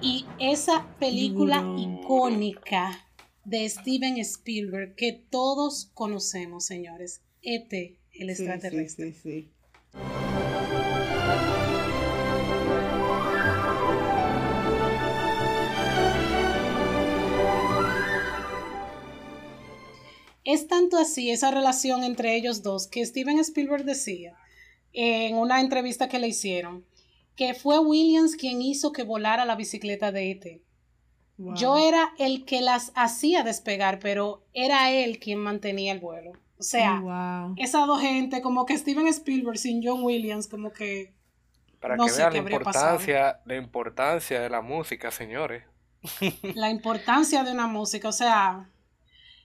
[0.00, 1.78] Y esa película Tiburón.
[1.78, 3.06] icónica
[3.44, 7.22] de Steven Spielberg que todos conocemos, señores.
[7.42, 9.12] E.T., el extraterrestre.
[9.12, 10.71] Sí, sí, sí.
[20.44, 24.36] Es tanto así esa relación entre ellos dos que Steven Spielberg decía
[24.92, 26.84] en una entrevista que le hicieron
[27.36, 30.62] que fue Williams quien hizo que volara la bicicleta de E.T.
[31.38, 31.54] Wow.
[31.54, 36.32] Yo era el que las hacía despegar, pero era él quien mantenía el vuelo.
[36.58, 37.00] O sea, Oh,
[37.46, 37.54] wow.
[37.56, 41.14] esas dos gente, como que Steven Spielberg sin John Williams, como que
[41.80, 42.96] Para No que sé vean qué la habría pasado.
[42.96, 45.64] importancia, la importancia de la música, señores.
[46.54, 48.08] la importancia de una música.
[48.08, 48.68] O sea,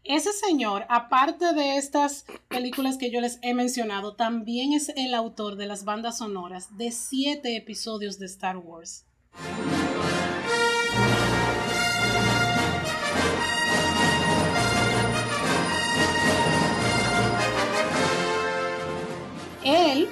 [0.03, 5.55] ese señor, aparte de estas películas que yo les he mencionado, también es el autor
[5.55, 9.05] de las bandas sonoras de siete episodios de Star Wars.
[19.63, 20.07] Él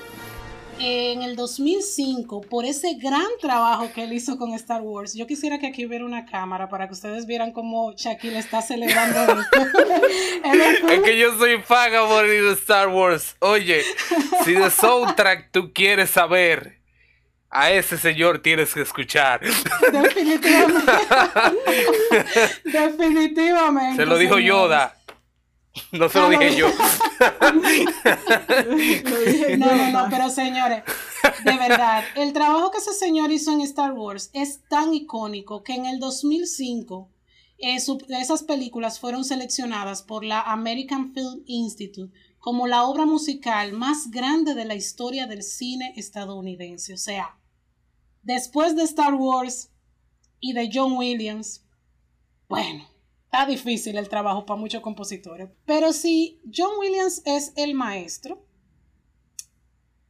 [0.80, 5.14] en el 2005 por ese gran trabajo que él hizo con Star Wars.
[5.14, 9.20] Yo quisiera que aquí hubiera una cámara para que ustedes vieran cómo Shaquille está celebrando
[9.42, 9.68] esto.
[10.92, 13.36] Es- que yo soy fan de Star Wars.
[13.40, 13.84] Oye,
[14.44, 16.80] si de soundtrack tú quieres saber,
[17.50, 19.42] a ese señor tienes que escuchar.
[19.92, 20.92] Definitivamente.
[22.66, 23.96] Definitivamente.
[23.96, 24.38] Se lo dijo.
[24.40, 24.96] Yoda.
[25.92, 26.68] No se lo Ah, lo dije yo.
[29.04, 30.84] Lo dije No, yo, no, no, pero señores,
[31.44, 35.74] de verdad, el trabajo que ese señor hizo en Star Wars es tan icónico que
[35.74, 37.10] en el 2005
[37.58, 43.74] eh, su- esas películas fueron seleccionadas por la American Film Institute como la obra musical
[43.74, 46.94] más grande de la historia del cine estadounidense.
[46.94, 47.40] O sea,
[48.24, 49.72] después de Star Wars
[50.40, 51.64] y de John Williams,
[52.48, 52.88] bueno,
[53.36, 55.50] está difícil el trabajo para muchos compositores.
[55.66, 58.46] Pero si John Williams es el maestro,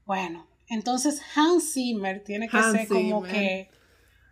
[0.05, 3.31] bueno, entonces Hans Zimmer tiene que Hans ser como Zimmer.
[3.31, 3.69] que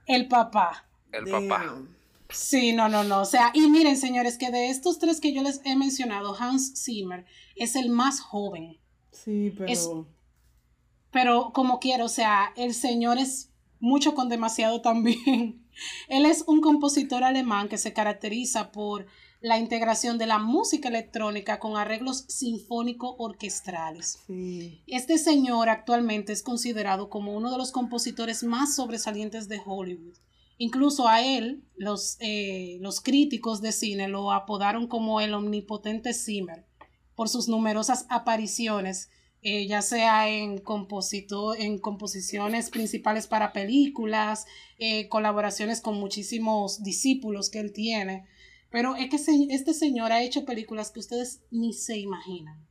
[0.08, 0.88] el papá.
[1.12, 1.82] El papá.
[2.30, 3.22] Sí, no, no, no.
[3.22, 6.74] O sea, y miren, señores, que de estos tres que yo les he mencionado, Hans
[6.84, 7.26] Zimmer
[7.56, 8.80] es el más joven.
[9.12, 9.70] Sí, pero.
[9.72, 9.90] Es-
[11.12, 13.52] Pero como quiero, o sea, el señor es
[13.84, 15.68] mucho con demasiado también.
[16.08, 19.08] Él es un compositor alemán que se caracteriza por
[19.42, 24.20] la integración de la música electrónica con arreglos sinfónico-orquestrales.
[24.26, 24.82] Sí.
[24.88, 30.16] Este señor actualmente es considerado como uno de los compositores más sobresalientes de Hollywood.
[30.58, 36.66] Incluso a él, los, eh, los críticos de cine lo apodaron como el omnipotente Zimmer
[37.16, 39.10] por sus numerosas apariciones,
[39.44, 44.46] eh, ya sea en, composito- en composiciones principales para películas,
[44.80, 48.26] eh, colaboraciones con muchísimos discípulos que él tiene.
[48.70, 52.66] Pero es que se- este señor ha hecho películas que ustedes ni se imaginan.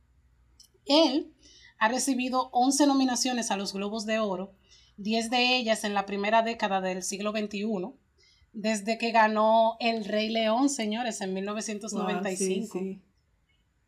[0.85, 1.33] Él
[1.79, 4.53] ha recibido 11 nominaciones a los Globos de Oro,
[4.97, 7.65] 10 de ellas en la primera década del siglo XXI,
[8.51, 12.73] desde que ganó El Rey León, señores, en 1995.
[12.79, 13.01] Wow, sí, sí.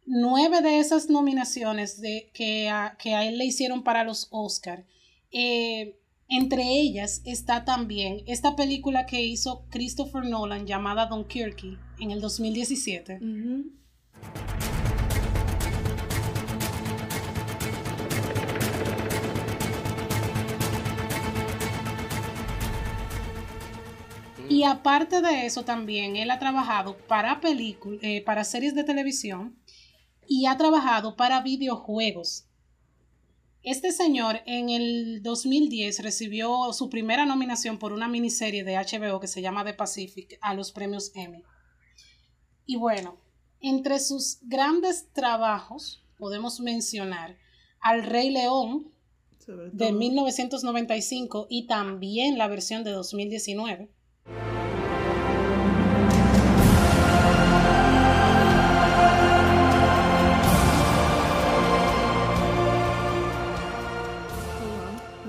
[0.07, 4.85] Nueve de esas nominaciones de, que, a, que a él le hicieron para los Oscar,
[5.31, 5.97] eh,
[6.29, 11.63] entre ellas está también esta película que hizo Christopher Nolan llamada Dunkirk
[11.99, 13.19] en el 2017.
[13.19, 13.71] Ujú.
[24.47, 29.55] Y aparte de eso también él ha trabajado para películas, para series de televisión
[30.27, 32.45] y ha trabajado para videojuegos.
[33.63, 39.27] Este señor en el 2010 recibió su primera nominación por una miniserie de HBO que
[39.27, 41.43] se llama The Pacific a los premios Emmy.
[42.67, 43.17] Y bueno,
[43.59, 47.37] entre sus grandes trabajos podemos mencionar
[47.79, 48.91] Al Rey León
[49.47, 49.91] de todo.
[49.93, 53.89] 1995 y también la versión de 2019.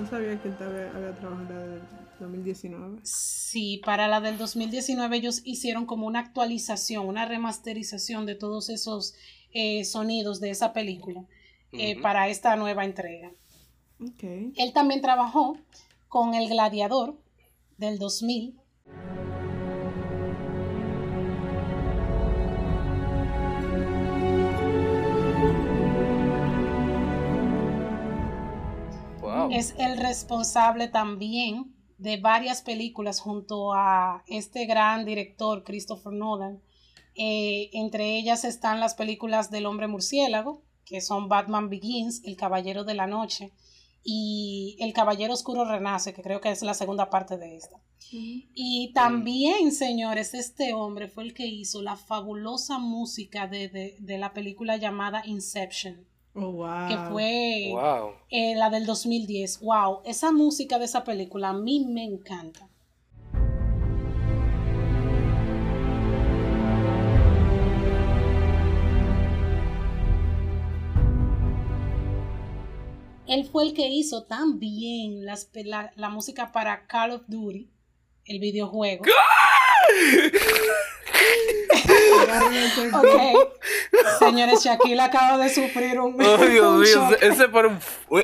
[0.06, 1.82] No sabía que él había, había trabajado en la del
[2.20, 2.98] 2019.
[3.02, 9.16] Sí, para la del 2019 ellos hicieron como una actualización, una remasterización de todos esos
[9.52, 11.24] eh, sonidos de esa película
[11.72, 13.32] eh, para esta nueva entrega.
[14.00, 14.22] Ok.
[14.56, 15.58] Él también trabajó
[16.06, 17.18] con El Gladiador
[17.76, 18.54] del 2000.
[29.48, 29.56] Wow.
[29.56, 36.60] Es el responsable también de varias películas junto a este gran director Christopher Nolan.
[37.14, 42.84] Eh, entre ellas están las películas del hombre murciélago, que son Batman Begins, El Caballero
[42.84, 43.52] de la Noche
[44.04, 47.76] y El Caballero Oscuro Renace, que creo que es la segunda parte de esta.
[48.54, 54.18] Y también, señores, este hombre fue el que hizo la fabulosa música de, de- de
[54.18, 56.06] la película llamada Inception,
[56.36, 56.88] Oh, wow.
[56.88, 58.12] que fue Wow.
[58.30, 59.60] eh, la del 2010.
[59.60, 62.68] Wow, esa música de esa película a mí me encanta.
[73.26, 77.68] Él fue el que hizo también las la, la música para Call of Duty,
[78.26, 79.04] el videojuego.
[82.92, 84.18] Ok.
[84.18, 86.20] Señores, Shaquille acaba de sufrir un.
[86.22, 87.22] Oh, Dios un mío, shock.
[87.22, 87.78] ese- para un-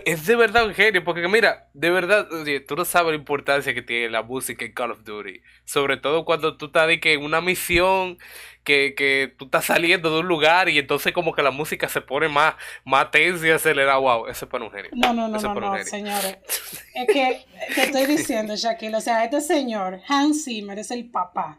[0.05, 3.74] es de verdad un genio, porque mira, de verdad, oye, tú no sabes la importancia
[3.74, 7.14] que tiene la música en Call of Duty, sobre todo cuando tú estás de que
[7.14, 8.18] en una misión,
[8.64, 12.01] que, que tú estás saliendo de un lugar y entonces como que la música se
[12.01, 14.90] pone más, más tensa y acelerada, wow, ese es para un genio.
[14.95, 15.84] No, no, no, Ese no, no, genio.
[15.86, 16.38] señores.
[16.95, 21.59] Es que te estoy diciendo, Shaquille, o sea, este señor, Hans Zimmer, es el papá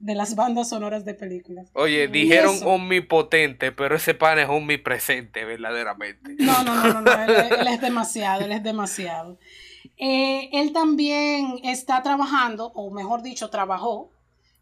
[0.00, 1.68] de las bandas sonoras de películas.
[1.74, 6.36] Oye, Y dijeron eso- omnipotente, pero ese pan es omnipresente, verdaderamente.
[6.38, 7.30] No, no, no, no, no, él,
[7.60, 9.38] él es demasiado, él es demasiado.
[9.96, 14.12] Eh, él también está trabajando, o mejor dicho, trabajó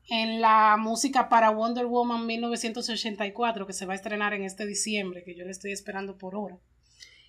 [0.08, 5.22] en la música para Wonder Woman 1984, que se va a estrenar en este diciembre,
[5.24, 6.56] que yo le estoy esperando por hora.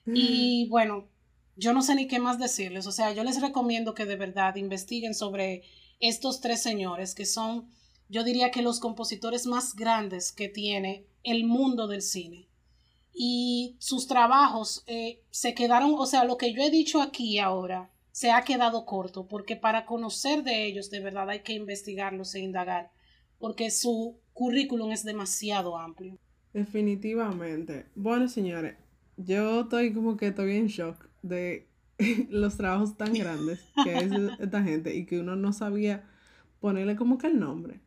[0.06, 1.08] Y bueno,
[1.58, 4.56] yo no sé ni qué más decirles, o sea, yo les recomiendo que de verdad
[4.56, 5.64] investiguen sobre
[6.00, 7.68] estos tres señores, que son,
[8.10, 12.48] yo diría que los compositores más grandes que tiene el mundo del cine
[13.20, 17.90] y sus trabajos eh, se quedaron, o sea, lo que yo he dicho aquí ahora
[18.12, 22.40] se ha quedado corto, porque para conocer de ellos de verdad hay que investigarlos e
[22.42, 22.92] indagar,
[23.40, 26.18] porque su currículum es demasiado amplio.
[26.54, 27.88] Definitivamente.
[27.96, 28.76] Bueno, señores,
[29.18, 31.68] yo estoy como que estoy en shock de
[32.30, 36.08] los trabajos tan grandes que es esta gente y que uno no sabía
[36.60, 37.82] ponerle como que el nombre.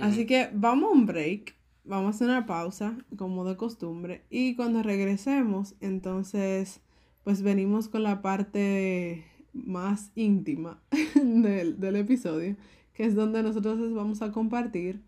[0.00, 4.56] Así que vamos a un break, vamos a hacer una pausa como de costumbre y
[4.56, 6.80] cuando regresemos, entonces,
[7.24, 10.82] pues venimos con la parte más íntima
[11.14, 12.56] del, del episodio,
[12.94, 15.02] que es donde nosotros les vamos a compartir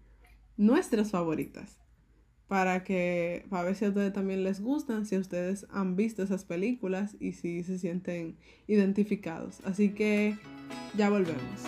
[0.57, 1.79] nuestras favoritas
[2.47, 6.45] para que para ver si a ustedes también les gustan, si ustedes han visto esas
[6.45, 9.61] películas y si se sienten identificados.
[9.65, 10.37] Así que
[10.97, 11.63] ya volvemos.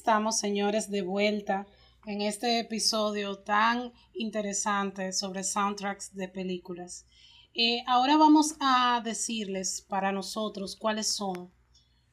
[0.00, 1.66] Estamos, señores, de vuelta
[2.06, 7.04] en este episodio tan interesante sobre soundtracks de películas.
[7.52, 11.52] Eh, ahora vamos a decirles para nosotros cuáles son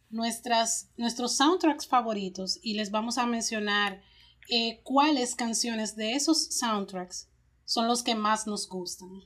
[0.10, 4.02] nuestras, nuestros soundtracks favoritos y les vamos a mencionar
[4.50, 7.30] eh, cuáles canciones de esos soundtracks
[7.64, 9.22] son los que más nos gustan.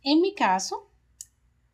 [0.00, 0.92] En mi caso,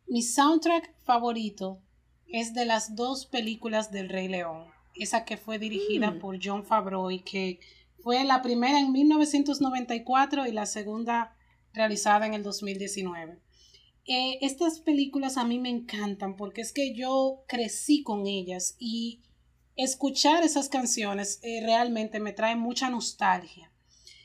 [0.07, 1.79] mi soundtrack favorito
[2.25, 6.19] es de las dos películas del Rey León, esa que fue dirigida Mm.
[6.19, 7.59] por John Favreau y que
[8.03, 11.35] fue la primera en 1994 y la segunda
[11.73, 13.39] realizada en el 2019.
[14.05, 19.21] Eh, estas películas a mí me encantan porque es que yo crecí con ellas y
[19.75, 23.71] escuchar esas canciones eh, realmente me trae mucha nostalgia.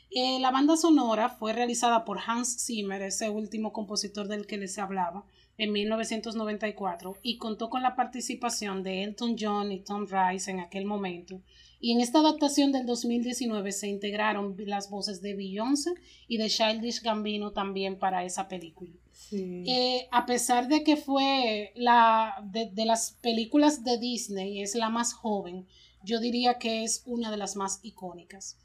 [0.09, 4.77] Eh, la banda sonora fue realizada por Hans Zimmer, ese último compositor del que les
[4.79, 5.25] hablaba,
[5.57, 10.85] en 1994 y contó con la participación de Elton John y Tom Rice en aquel
[10.85, 11.41] momento.
[11.79, 15.93] Y en esta adaptación del 2019 se integraron las voces de Beyoncé
[16.27, 18.91] y de Childish Gambino también para esa película.
[19.11, 19.63] Sí.
[19.67, 24.89] Eh, a pesar de que fue la de, de las películas de Disney, es la
[24.89, 25.67] más joven,
[26.03, 28.57] yo diría que es una de las más icónicas.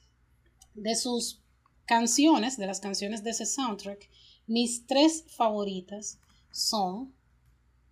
[0.75, 1.43] De sus
[1.85, 4.09] canciones, de las canciones de ese soundtrack,
[4.47, 6.19] mis tres favoritas
[6.53, 7.13] son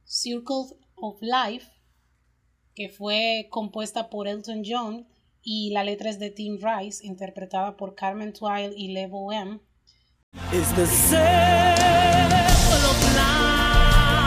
[0.05, 1.67] Circle of Life,
[2.75, 5.07] que fue compuesta por Elton John
[5.43, 9.59] y la letra es de Tim Rice, interpretada por Carmen Twile y Levo M.
[10.53, 11.21] It's the circle
[12.89, 14.21] of life,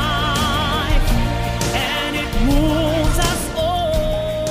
[1.76, 4.44] and it moves us all.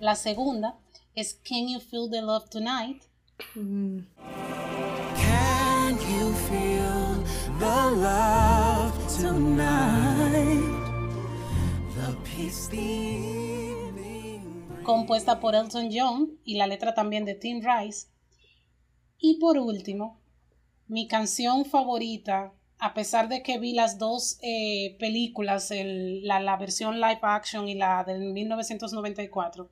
[0.00, 0.78] La segunda
[1.14, 3.02] es Can You Feel the Love Tonight,
[3.56, 4.06] Mm.
[5.16, 6.83] Can you feel
[7.58, 10.60] the love tonight?
[11.96, 12.68] The peace
[14.82, 18.08] compuesta por Elton John y la letra también de Tim Rice.
[19.18, 20.20] Y por último,
[20.88, 26.58] mi canción favorita, a pesar de que vi las dos eh, películas, el- la, la
[26.58, 29.70] versión live action y la del 1994,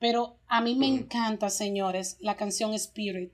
[0.00, 3.32] pero a mí me encanta, señores, la canción Spirit,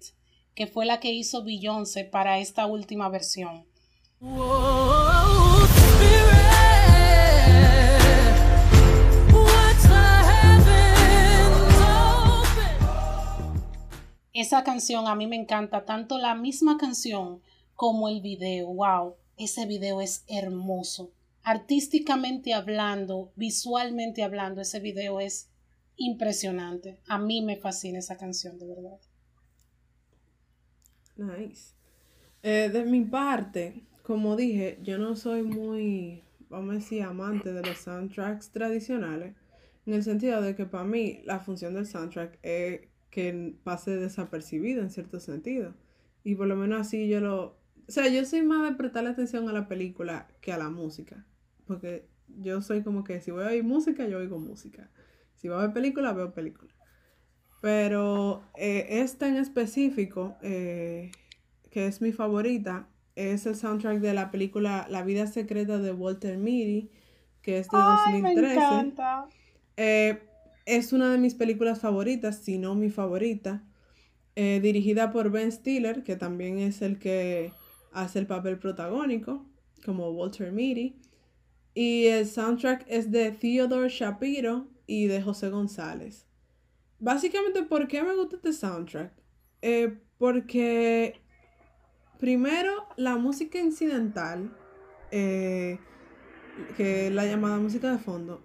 [0.54, 3.64] que fue la que hizo Beyoncé para esta última versión.
[14.32, 17.42] Esa canción a mí me encanta, tanto la misma canción
[17.74, 18.68] como el video.
[18.68, 21.10] Wow, ese video es hermoso.
[21.42, 25.50] Artísticamente hablando, visualmente hablando, ese video es
[25.96, 26.98] impresionante.
[27.06, 28.98] A mí me fascina esa canción, de verdad.
[31.16, 31.74] Nice.
[32.42, 37.60] Eh, de mi parte, como dije, yo no soy muy, vamos a decir, amante de
[37.60, 39.34] los soundtracks tradicionales,
[39.84, 44.80] en el sentido de que para mí la función del soundtrack es que pase desapercibido
[44.82, 45.74] en cierto sentido.
[46.22, 47.58] Y por lo menos así yo lo...
[47.88, 51.26] O sea, yo soy más de prestarle atención a la película que a la música.
[51.66, 54.88] Porque yo soy como que si voy a oír música, yo oigo música.
[55.34, 56.72] Si voy a ver película, veo película.
[57.60, 61.10] Pero eh, esta en específico, eh,
[61.70, 66.38] que es mi favorita, es el soundtrack de la película La vida secreta de Walter
[66.38, 66.90] Mitty,
[67.42, 68.54] que es de Ay, me 2013.
[68.54, 69.28] encanta.
[69.76, 70.22] Eh,
[70.66, 73.64] es una de mis películas favoritas, si no mi favorita.
[74.36, 77.52] Eh, dirigida por Ben Stiller, que también es el que
[77.92, 79.46] hace el papel protagónico,
[79.84, 80.96] como Walter Mitty.
[81.74, 86.26] Y el soundtrack es de Theodore Shapiro y de José González.
[86.98, 89.12] Básicamente, ¿por qué me gusta este soundtrack?
[89.62, 91.20] Eh, porque,
[92.18, 94.50] primero, la música incidental,
[95.10, 95.78] eh,
[96.76, 98.42] que es la llamada música de fondo,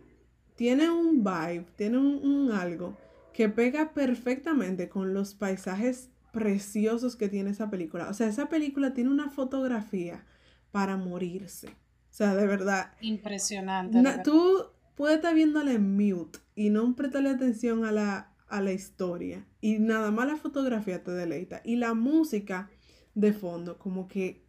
[0.56, 2.98] tiene un vibe, tiene un, un algo
[3.34, 8.10] que pega perfectamente con los paisajes preciosos que tiene esa película.
[8.10, 10.26] O sea, esa película tiene una fotografía
[10.72, 11.68] para morirse.
[11.68, 13.98] O sea, de verdad, Impresionante.
[13.98, 14.24] de verdad.
[14.24, 14.66] tú
[14.96, 19.46] puedes estar viéndole en mute y no prestarle atención a la, a la historia.
[19.62, 21.62] Y nada más la fotografía te deleita.
[21.64, 22.70] Y la música
[23.16, 24.44] de fondo, como que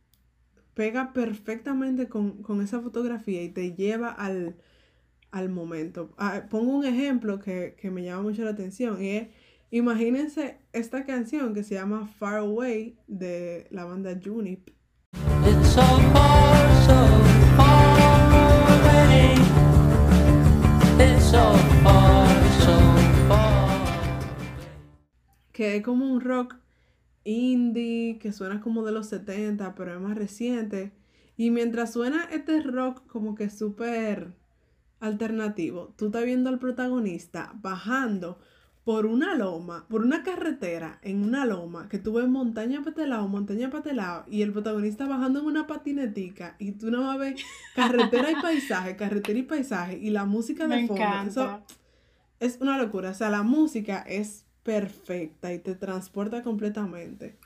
[0.74, 4.56] pega perfectamente con, con esa fotografía y te lleva al,
[5.30, 6.14] al momento.
[6.18, 9.28] Ah, pongo un ejemplo que, que me llama mucho la atención y es,
[9.70, 14.70] imagínense esta canción que se llama Far Away de la banda Junip.
[15.44, 16.94] It's so far, so
[17.56, 17.92] far
[18.80, 19.34] away.
[20.98, 22.28] It's so far,
[22.60, 22.78] so
[23.28, 23.62] far.
[25.52, 26.61] que es como un rock
[27.24, 30.92] indie, que suena como de los 70, pero es más reciente.
[31.36, 34.34] Y mientras suena este rock como que súper
[35.00, 38.38] alternativo, tú estás viendo al protagonista bajando
[38.84, 43.06] por una loma, por una carretera en una loma, que tú ves montaña para este
[43.28, 47.18] montaña para este y el protagonista bajando en una patinetica, y tú no vas a
[47.18, 47.36] ver
[47.76, 51.02] carretera y paisaje, carretera y paisaje, y la música de Me fondo.
[51.02, 51.30] encanta.
[51.30, 51.62] Eso,
[52.42, 53.10] es una locura.
[53.10, 57.38] O sea, la música es perfecta y te transporta completamente.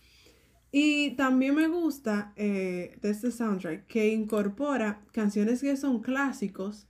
[0.72, 6.86] Y también me gusta eh, de este soundtrack que incorpora canciones que son clásicos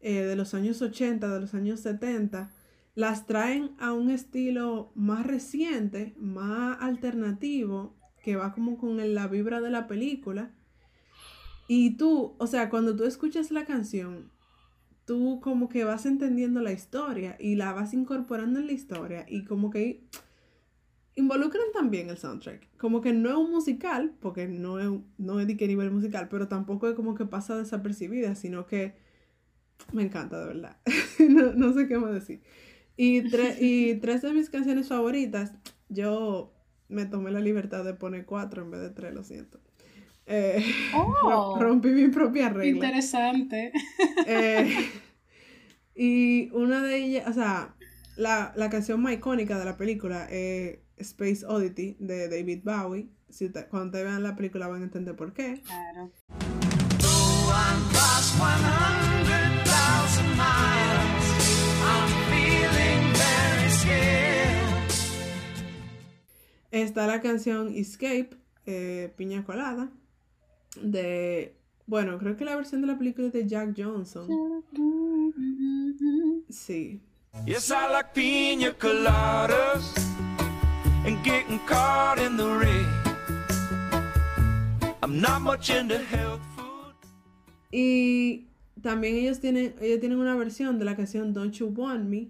[0.00, 2.50] eh, de los años 80, de los años 70,
[2.94, 9.60] las traen a un estilo más reciente, más alternativo, que va como con la vibra
[9.60, 10.50] de la película.
[11.68, 14.30] Y tú, o sea, cuando tú escuchas la canción,
[15.04, 19.44] tú como que vas entendiendo la historia y la vas incorporando en la historia y
[19.44, 20.04] como que
[21.14, 22.76] involucran también el soundtrack.
[22.78, 24.88] Como que no es un musical, porque no es,
[25.18, 28.94] no es de qué nivel musical, pero tampoco es como que pasa desapercibida, sino que
[29.92, 30.76] me encanta, de verdad.
[31.28, 32.42] no, no sé qué más decir.
[32.96, 33.18] Y,
[33.60, 35.52] y tres de mis canciones favoritas,
[35.88, 36.54] yo
[36.88, 39.60] me tomé la libertad de poner cuatro en vez de tres, lo siento.
[40.26, 40.64] Eh,
[40.94, 41.58] Oh.
[41.60, 42.86] rompí mi propia regla.
[42.86, 43.72] Interesante.
[44.26, 44.90] Eh,
[45.94, 47.74] y una de ellas, o sea,
[48.16, 53.08] la, la canción más icónica de la película es Space Oddity de David Bowie.
[53.30, 55.62] Si te- cuando te vean la película van a entender por qué.
[55.64, 56.12] Claro.
[56.98, 61.26] Though I'm lost 100,000 miles,
[61.82, 64.90] I'm feeling very scared.
[66.70, 68.30] Está la canción Escape,
[68.66, 69.90] eh, Piña Colada,
[70.80, 71.54] de,
[71.86, 74.28] bueno, creo que la versión de la película es de Jack Johnson.
[76.48, 77.00] Sí.
[77.46, 79.94] Yes, I like pina coladas
[81.06, 82.86] and getting caught in the rain.
[85.02, 86.94] I'm not much into health food.
[87.72, 88.48] Y
[88.82, 92.28] también ellos tienen, ellos tienen una versión de la canción Don't You Want Me,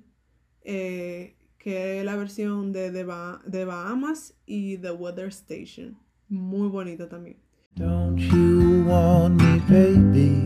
[0.62, 5.98] eh, que es la versión de, de, Ba- de Bahamas y The Weather Station.
[6.28, 7.36] Muy bonito también.
[7.74, 10.44] Don't you want me, baby?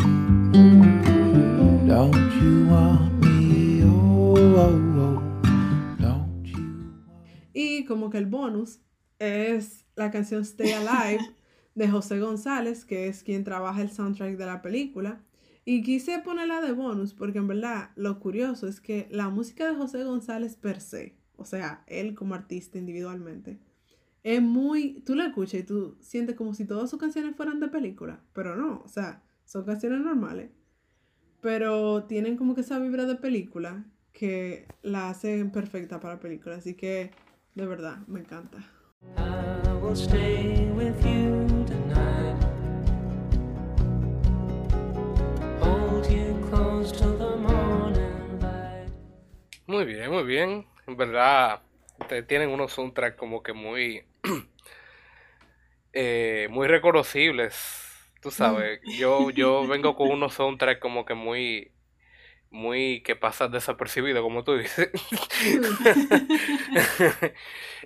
[1.88, 3.82] Don't you want me?
[3.82, 5.22] Oh, oh, oh.
[5.98, 6.94] Don't you
[7.52, 8.78] Y como que el bonus
[9.18, 11.34] es la canción Stay Alive
[11.74, 15.20] de José González, que es quien trabaja el soundtrack de la película.
[15.64, 19.74] Y quise ponerla de bonus porque en verdad lo curioso es que la música de
[19.74, 23.58] José González per se, o sea, él como artista individualmente,
[24.26, 27.68] es muy, tú la escuchas y tú sientes como si todas sus canciones fueran de
[27.68, 30.50] película, pero no, o sea, son canciones normales,
[31.40, 36.58] pero tienen como que esa vibra de película que la hacen perfecta para películas.
[36.58, 37.12] Así que,
[37.54, 38.58] de verdad, me encanta.
[39.16, 42.42] I will stay with you tonight.
[45.62, 48.90] Hold you close till the morning light.
[49.68, 50.66] Muy bien, muy bien.
[50.88, 51.60] En verdad,
[52.08, 54.02] te- tienen unos soundtracks como que muy,
[55.98, 57.56] eh, muy reconocibles.
[58.20, 61.72] Tú sabes, yo, yo vengo con unos soundtracks como que muy,
[62.50, 64.90] muy que pasan desapercibidos, como tú dices.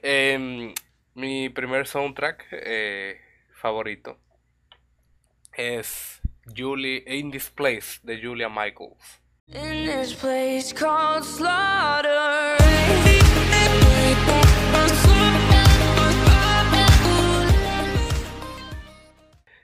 [0.03, 0.75] Em,
[1.15, 3.21] mi primer soundtrack eh,
[3.53, 4.19] favorito
[5.53, 6.21] es
[6.57, 9.21] Julie In This Place de Julia Michaels.
[9.47, 12.57] In this place called slaughter.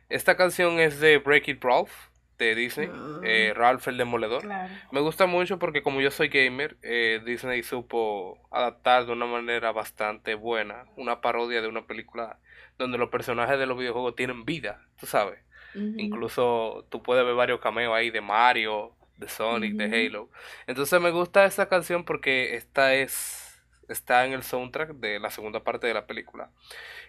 [0.08, 1.90] Esta canción es de Break It Ralph
[2.38, 3.20] de Disney, Ah.
[3.24, 4.42] eh, Ralph el Demoledor.
[4.42, 4.72] Claro.
[4.92, 9.72] Me gusta mucho porque como yo soy gamer, eh, Disney supo adaptar de una manera
[9.72, 12.38] bastante buena una parodia de una película
[12.78, 15.40] donde los personajes de los videojuegos tienen vida, tú sabes.
[15.74, 20.06] Incluso tú puedes ver varios cameos ahí de Mario, de Sonic, de.
[20.06, 20.30] Halo.
[20.66, 25.62] Entonces me gusta esta canción porque esta es está en el soundtrack de la segunda
[25.64, 26.50] parte de la película.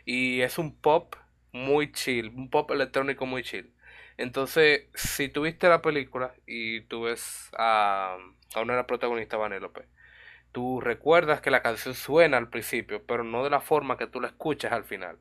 [0.05, 1.15] Y es un pop
[1.51, 3.73] muy chill, un pop electrónico muy chill.
[4.17, 8.17] Entonces, si tú viste la película y tú ves a,
[8.55, 9.85] a una de las protagonistas, Vanellope,
[10.51, 14.21] tú recuerdas que la canción suena al principio, pero no de la forma que tú
[14.21, 15.17] la escuchas al final.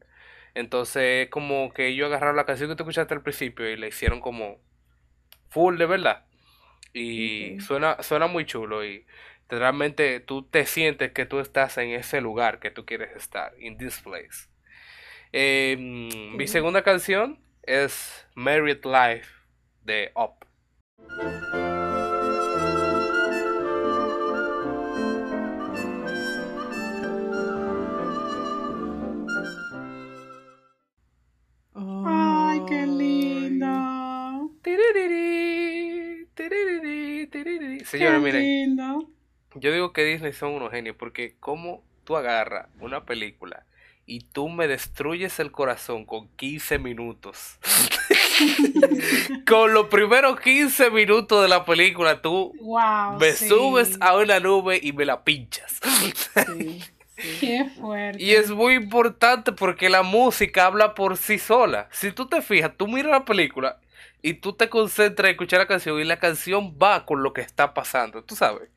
[0.54, 3.88] Entonces, es como que ellos agarraron la canción que tú escuchaste al principio y la
[3.88, 4.58] hicieron como
[5.50, 6.24] full de verdad.
[6.92, 9.06] Y suena, suena muy chulo y
[9.48, 13.76] realmente tú te sientes que tú estás en ese lugar que tú quieres estar, in
[13.78, 14.48] this place.
[15.38, 19.28] Eh, mm, mi segunda canción es Married Life
[19.84, 20.46] de Up.
[31.74, 33.66] Ay, qué lindo.
[37.84, 39.10] Señores, miren, lindo.
[39.56, 43.45] yo digo que Disney son unos genios porque como tú agarras una película
[44.06, 47.58] y tú me destruyes el corazón con 15 minutos.
[49.46, 53.18] con los primeros 15 minutos de la película tú Wow.
[53.18, 53.48] me sí.
[53.48, 55.80] subes a una nube y me la pinchas.
[55.82, 56.82] Sí, sí.
[57.40, 58.22] Qué fuerte.
[58.22, 61.88] Y es muy importante porque la música habla por sí sola.
[61.90, 63.78] Si tú te fijas, tú miras la película
[64.20, 67.40] y tú te concentras en escuchar la canción y la canción va con lo que
[67.40, 68.68] está pasando, tú sabes.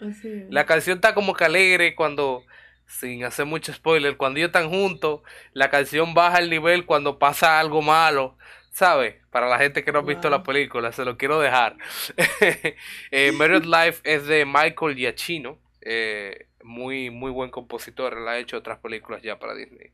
[0.50, 2.46] La canción está como que alegre cuando,
[2.90, 5.22] sin hacer mucho spoiler, cuando ellos están juntos,
[5.54, 8.36] la canción baja el nivel cuando pasa algo malo,
[8.72, 9.16] ¿sabes?
[9.30, 11.78] Para la gente que no ha visto la película, se lo quiero dejar.
[13.12, 18.58] eh, Married Life es de Michael Giacchino, eh, muy, muy buen compositor, él ha hecho
[18.58, 19.92] otras películas ya para Disney.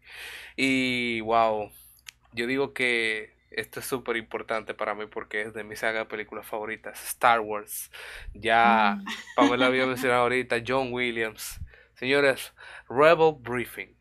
[0.55, 1.71] Y wow,
[2.31, 6.05] yo digo que esto es súper importante para mí porque es de mi saga de
[6.05, 7.91] películas favoritas, Star Wars.
[8.33, 8.99] Ya
[9.35, 11.59] Pamela había mencionado ahorita, John Williams.
[11.95, 12.53] Señores,
[12.89, 13.95] Rebel Briefing.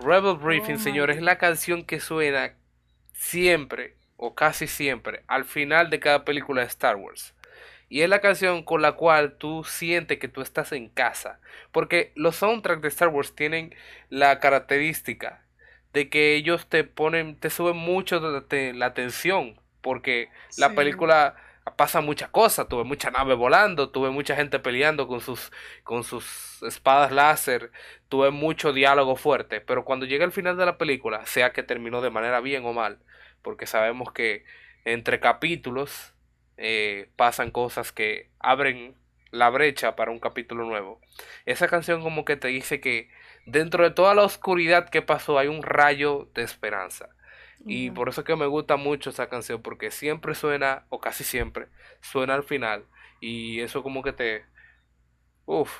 [0.00, 2.56] Rebel Briefing, Oh, señores, es la canción que suena
[3.12, 7.34] siempre o casi siempre al final de cada película de Star Wars.
[7.88, 11.38] Y es la canción con la cual tú sientes que tú estás en casa.
[11.70, 13.76] Porque los soundtracks de Star Wars tienen
[14.08, 15.44] la característica
[15.92, 19.60] de que ellos te ponen, te suben mucho la tensión.
[19.80, 20.28] Porque
[20.58, 21.34] la película
[21.76, 22.68] pasa muchas cosas.
[22.68, 25.52] Tuve mucha nave volando, tuve mucha gente peleando con sus,
[25.84, 27.70] con sus espadas láser,
[28.08, 29.60] tuve mucho diálogo fuerte.
[29.60, 32.72] Pero cuando llega el final de la película, sea que terminó de manera bien o
[32.72, 32.98] mal,
[33.42, 34.44] porque sabemos que
[34.84, 36.14] entre capítulos
[36.56, 38.94] eh, pasan cosas que abren
[39.30, 41.00] la brecha para un capítulo nuevo.
[41.46, 43.08] Esa canción como que te dice que
[43.46, 47.10] dentro de toda la oscuridad que pasó hay un rayo de esperanza.
[47.66, 51.24] Y por eso es que me gusta mucho esa canción, porque siempre suena, o casi
[51.24, 51.68] siempre,
[52.00, 52.86] suena al final.
[53.20, 54.44] Y eso como que te,
[55.46, 55.72] uff,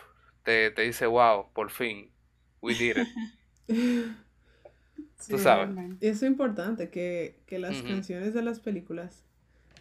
[0.44, 2.12] te, te dice, wow, por fin,
[2.60, 3.08] we did it.
[5.28, 5.38] Tú Sí.
[5.38, 5.70] sabes.
[5.70, 6.06] Realmente.
[6.06, 9.24] Y eso es importante, que, que las canciones de las películas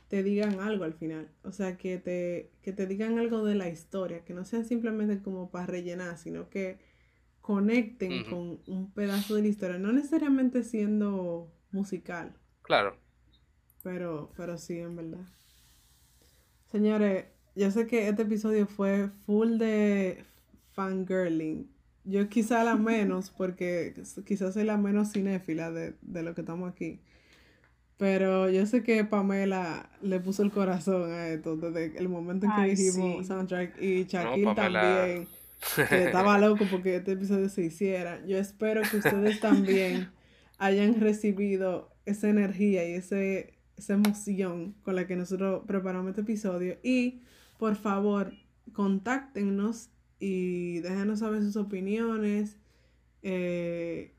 [0.10, 1.30] te digan algo al final.
[1.44, 5.22] O sea, que te, que te digan algo de la historia, que no sean simplemente
[5.24, 6.80] como para rellenar, sino que
[7.42, 9.78] conecten con un pedazo de la historia.
[9.80, 12.98] No necesariamente siendo musical, Claro.
[13.84, 15.26] pero, pero sí, en verdad.
[16.72, 17.26] Señores,
[17.56, 20.24] yo sé que este episodio fue full de
[20.74, 21.70] fangirling,
[22.04, 23.94] Yo quizá la menos, porque
[24.26, 27.02] quizás soy la menos cinéfila de, de lo que estamos aquí.
[27.98, 32.54] Pero yo sé que Pamela le puso el corazón a esto desde el momento en
[32.56, 33.26] que Ay, dijimos sí.
[33.28, 34.82] soundtrack y Shaquille Pamela.
[34.82, 35.28] también,
[35.88, 38.26] que estaba loco porque este episodio se hiciera.
[38.26, 40.12] Yo espero que ustedes también
[40.58, 46.78] hayan recibido esa energía y ese, esa emoción con la que nosotros preparamos este episodio.
[46.84, 47.22] Y
[47.58, 48.34] por favor,
[48.74, 49.90] contáctenos
[50.20, 52.58] y déjenos saber sus opiniones.
[53.24, 54.14] eh,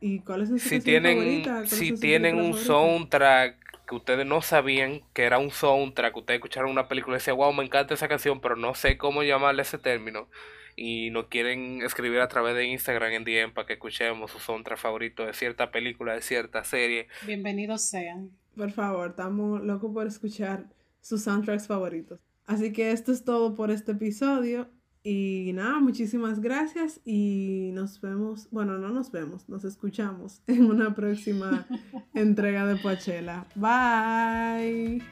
[0.00, 2.54] y cuáles son sus Si tienen, favoritas, cuáles si tienen un favoritas.
[2.54, 7.36] soundtrack que ustedes no sabían que era un soundtrack, ustedes escucharon una película y decían,
[7.36, 10.28] wow, me encanta esa canción, pero no sé cómo llamarle ese término.
[10.76, 14.78] Y nos quieren escribir a través de Instagram en DM para que escuchemos su soundtrack
[14.78, 17.08] favorito de cierta película, de cierta serie.
[17.26, 18.30] Bienvenidos sean.
[18.56, 20.66] Por favor, estamos locos por escuchar
[21.00, 22.20] sus soundtracks favoritos.
[22.46, 24.68] Así que esto es todo por este episodio.
[25.04, 30.94] Y nada, muchísimas gracias y nos vemos, bueno, no nos vemos, nos escuchamos en una
[30.94, 31.66] próxima
[32.14, 33.44] entrega de Poachella.
[33.56, 35.02] Bye.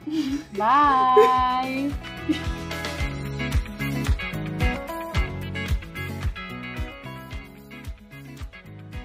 [0.52, 1.90] Bye.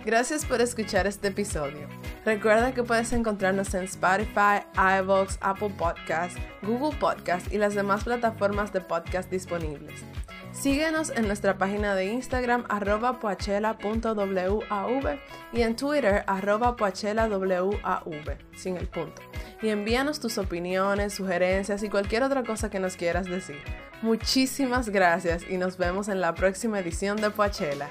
[0.05, 1.87] Gracias por escuchar este episodio.
[2.25, 4.61] Recuerda que puedes encontrarnos en Spotify,
[5.01, 10.03] iVoox, Apple Podcasts, Google Podcasts y las demás plataformas de podcast disponibles.
[10.51, 15.17] Síguenos en nuestra página de Instagram arroba poachella.wav
[15.51, 19.23] y en Twitter arroba poachellawav sin el punto.
[19.63, 23.57] Y envíanos tus opiniones, sugerencias y cualquier otra cosa que nos quieras decir.
[24.03, 27.89] Muchísimas gracias y nos vemos en la próxima edición de Poachella.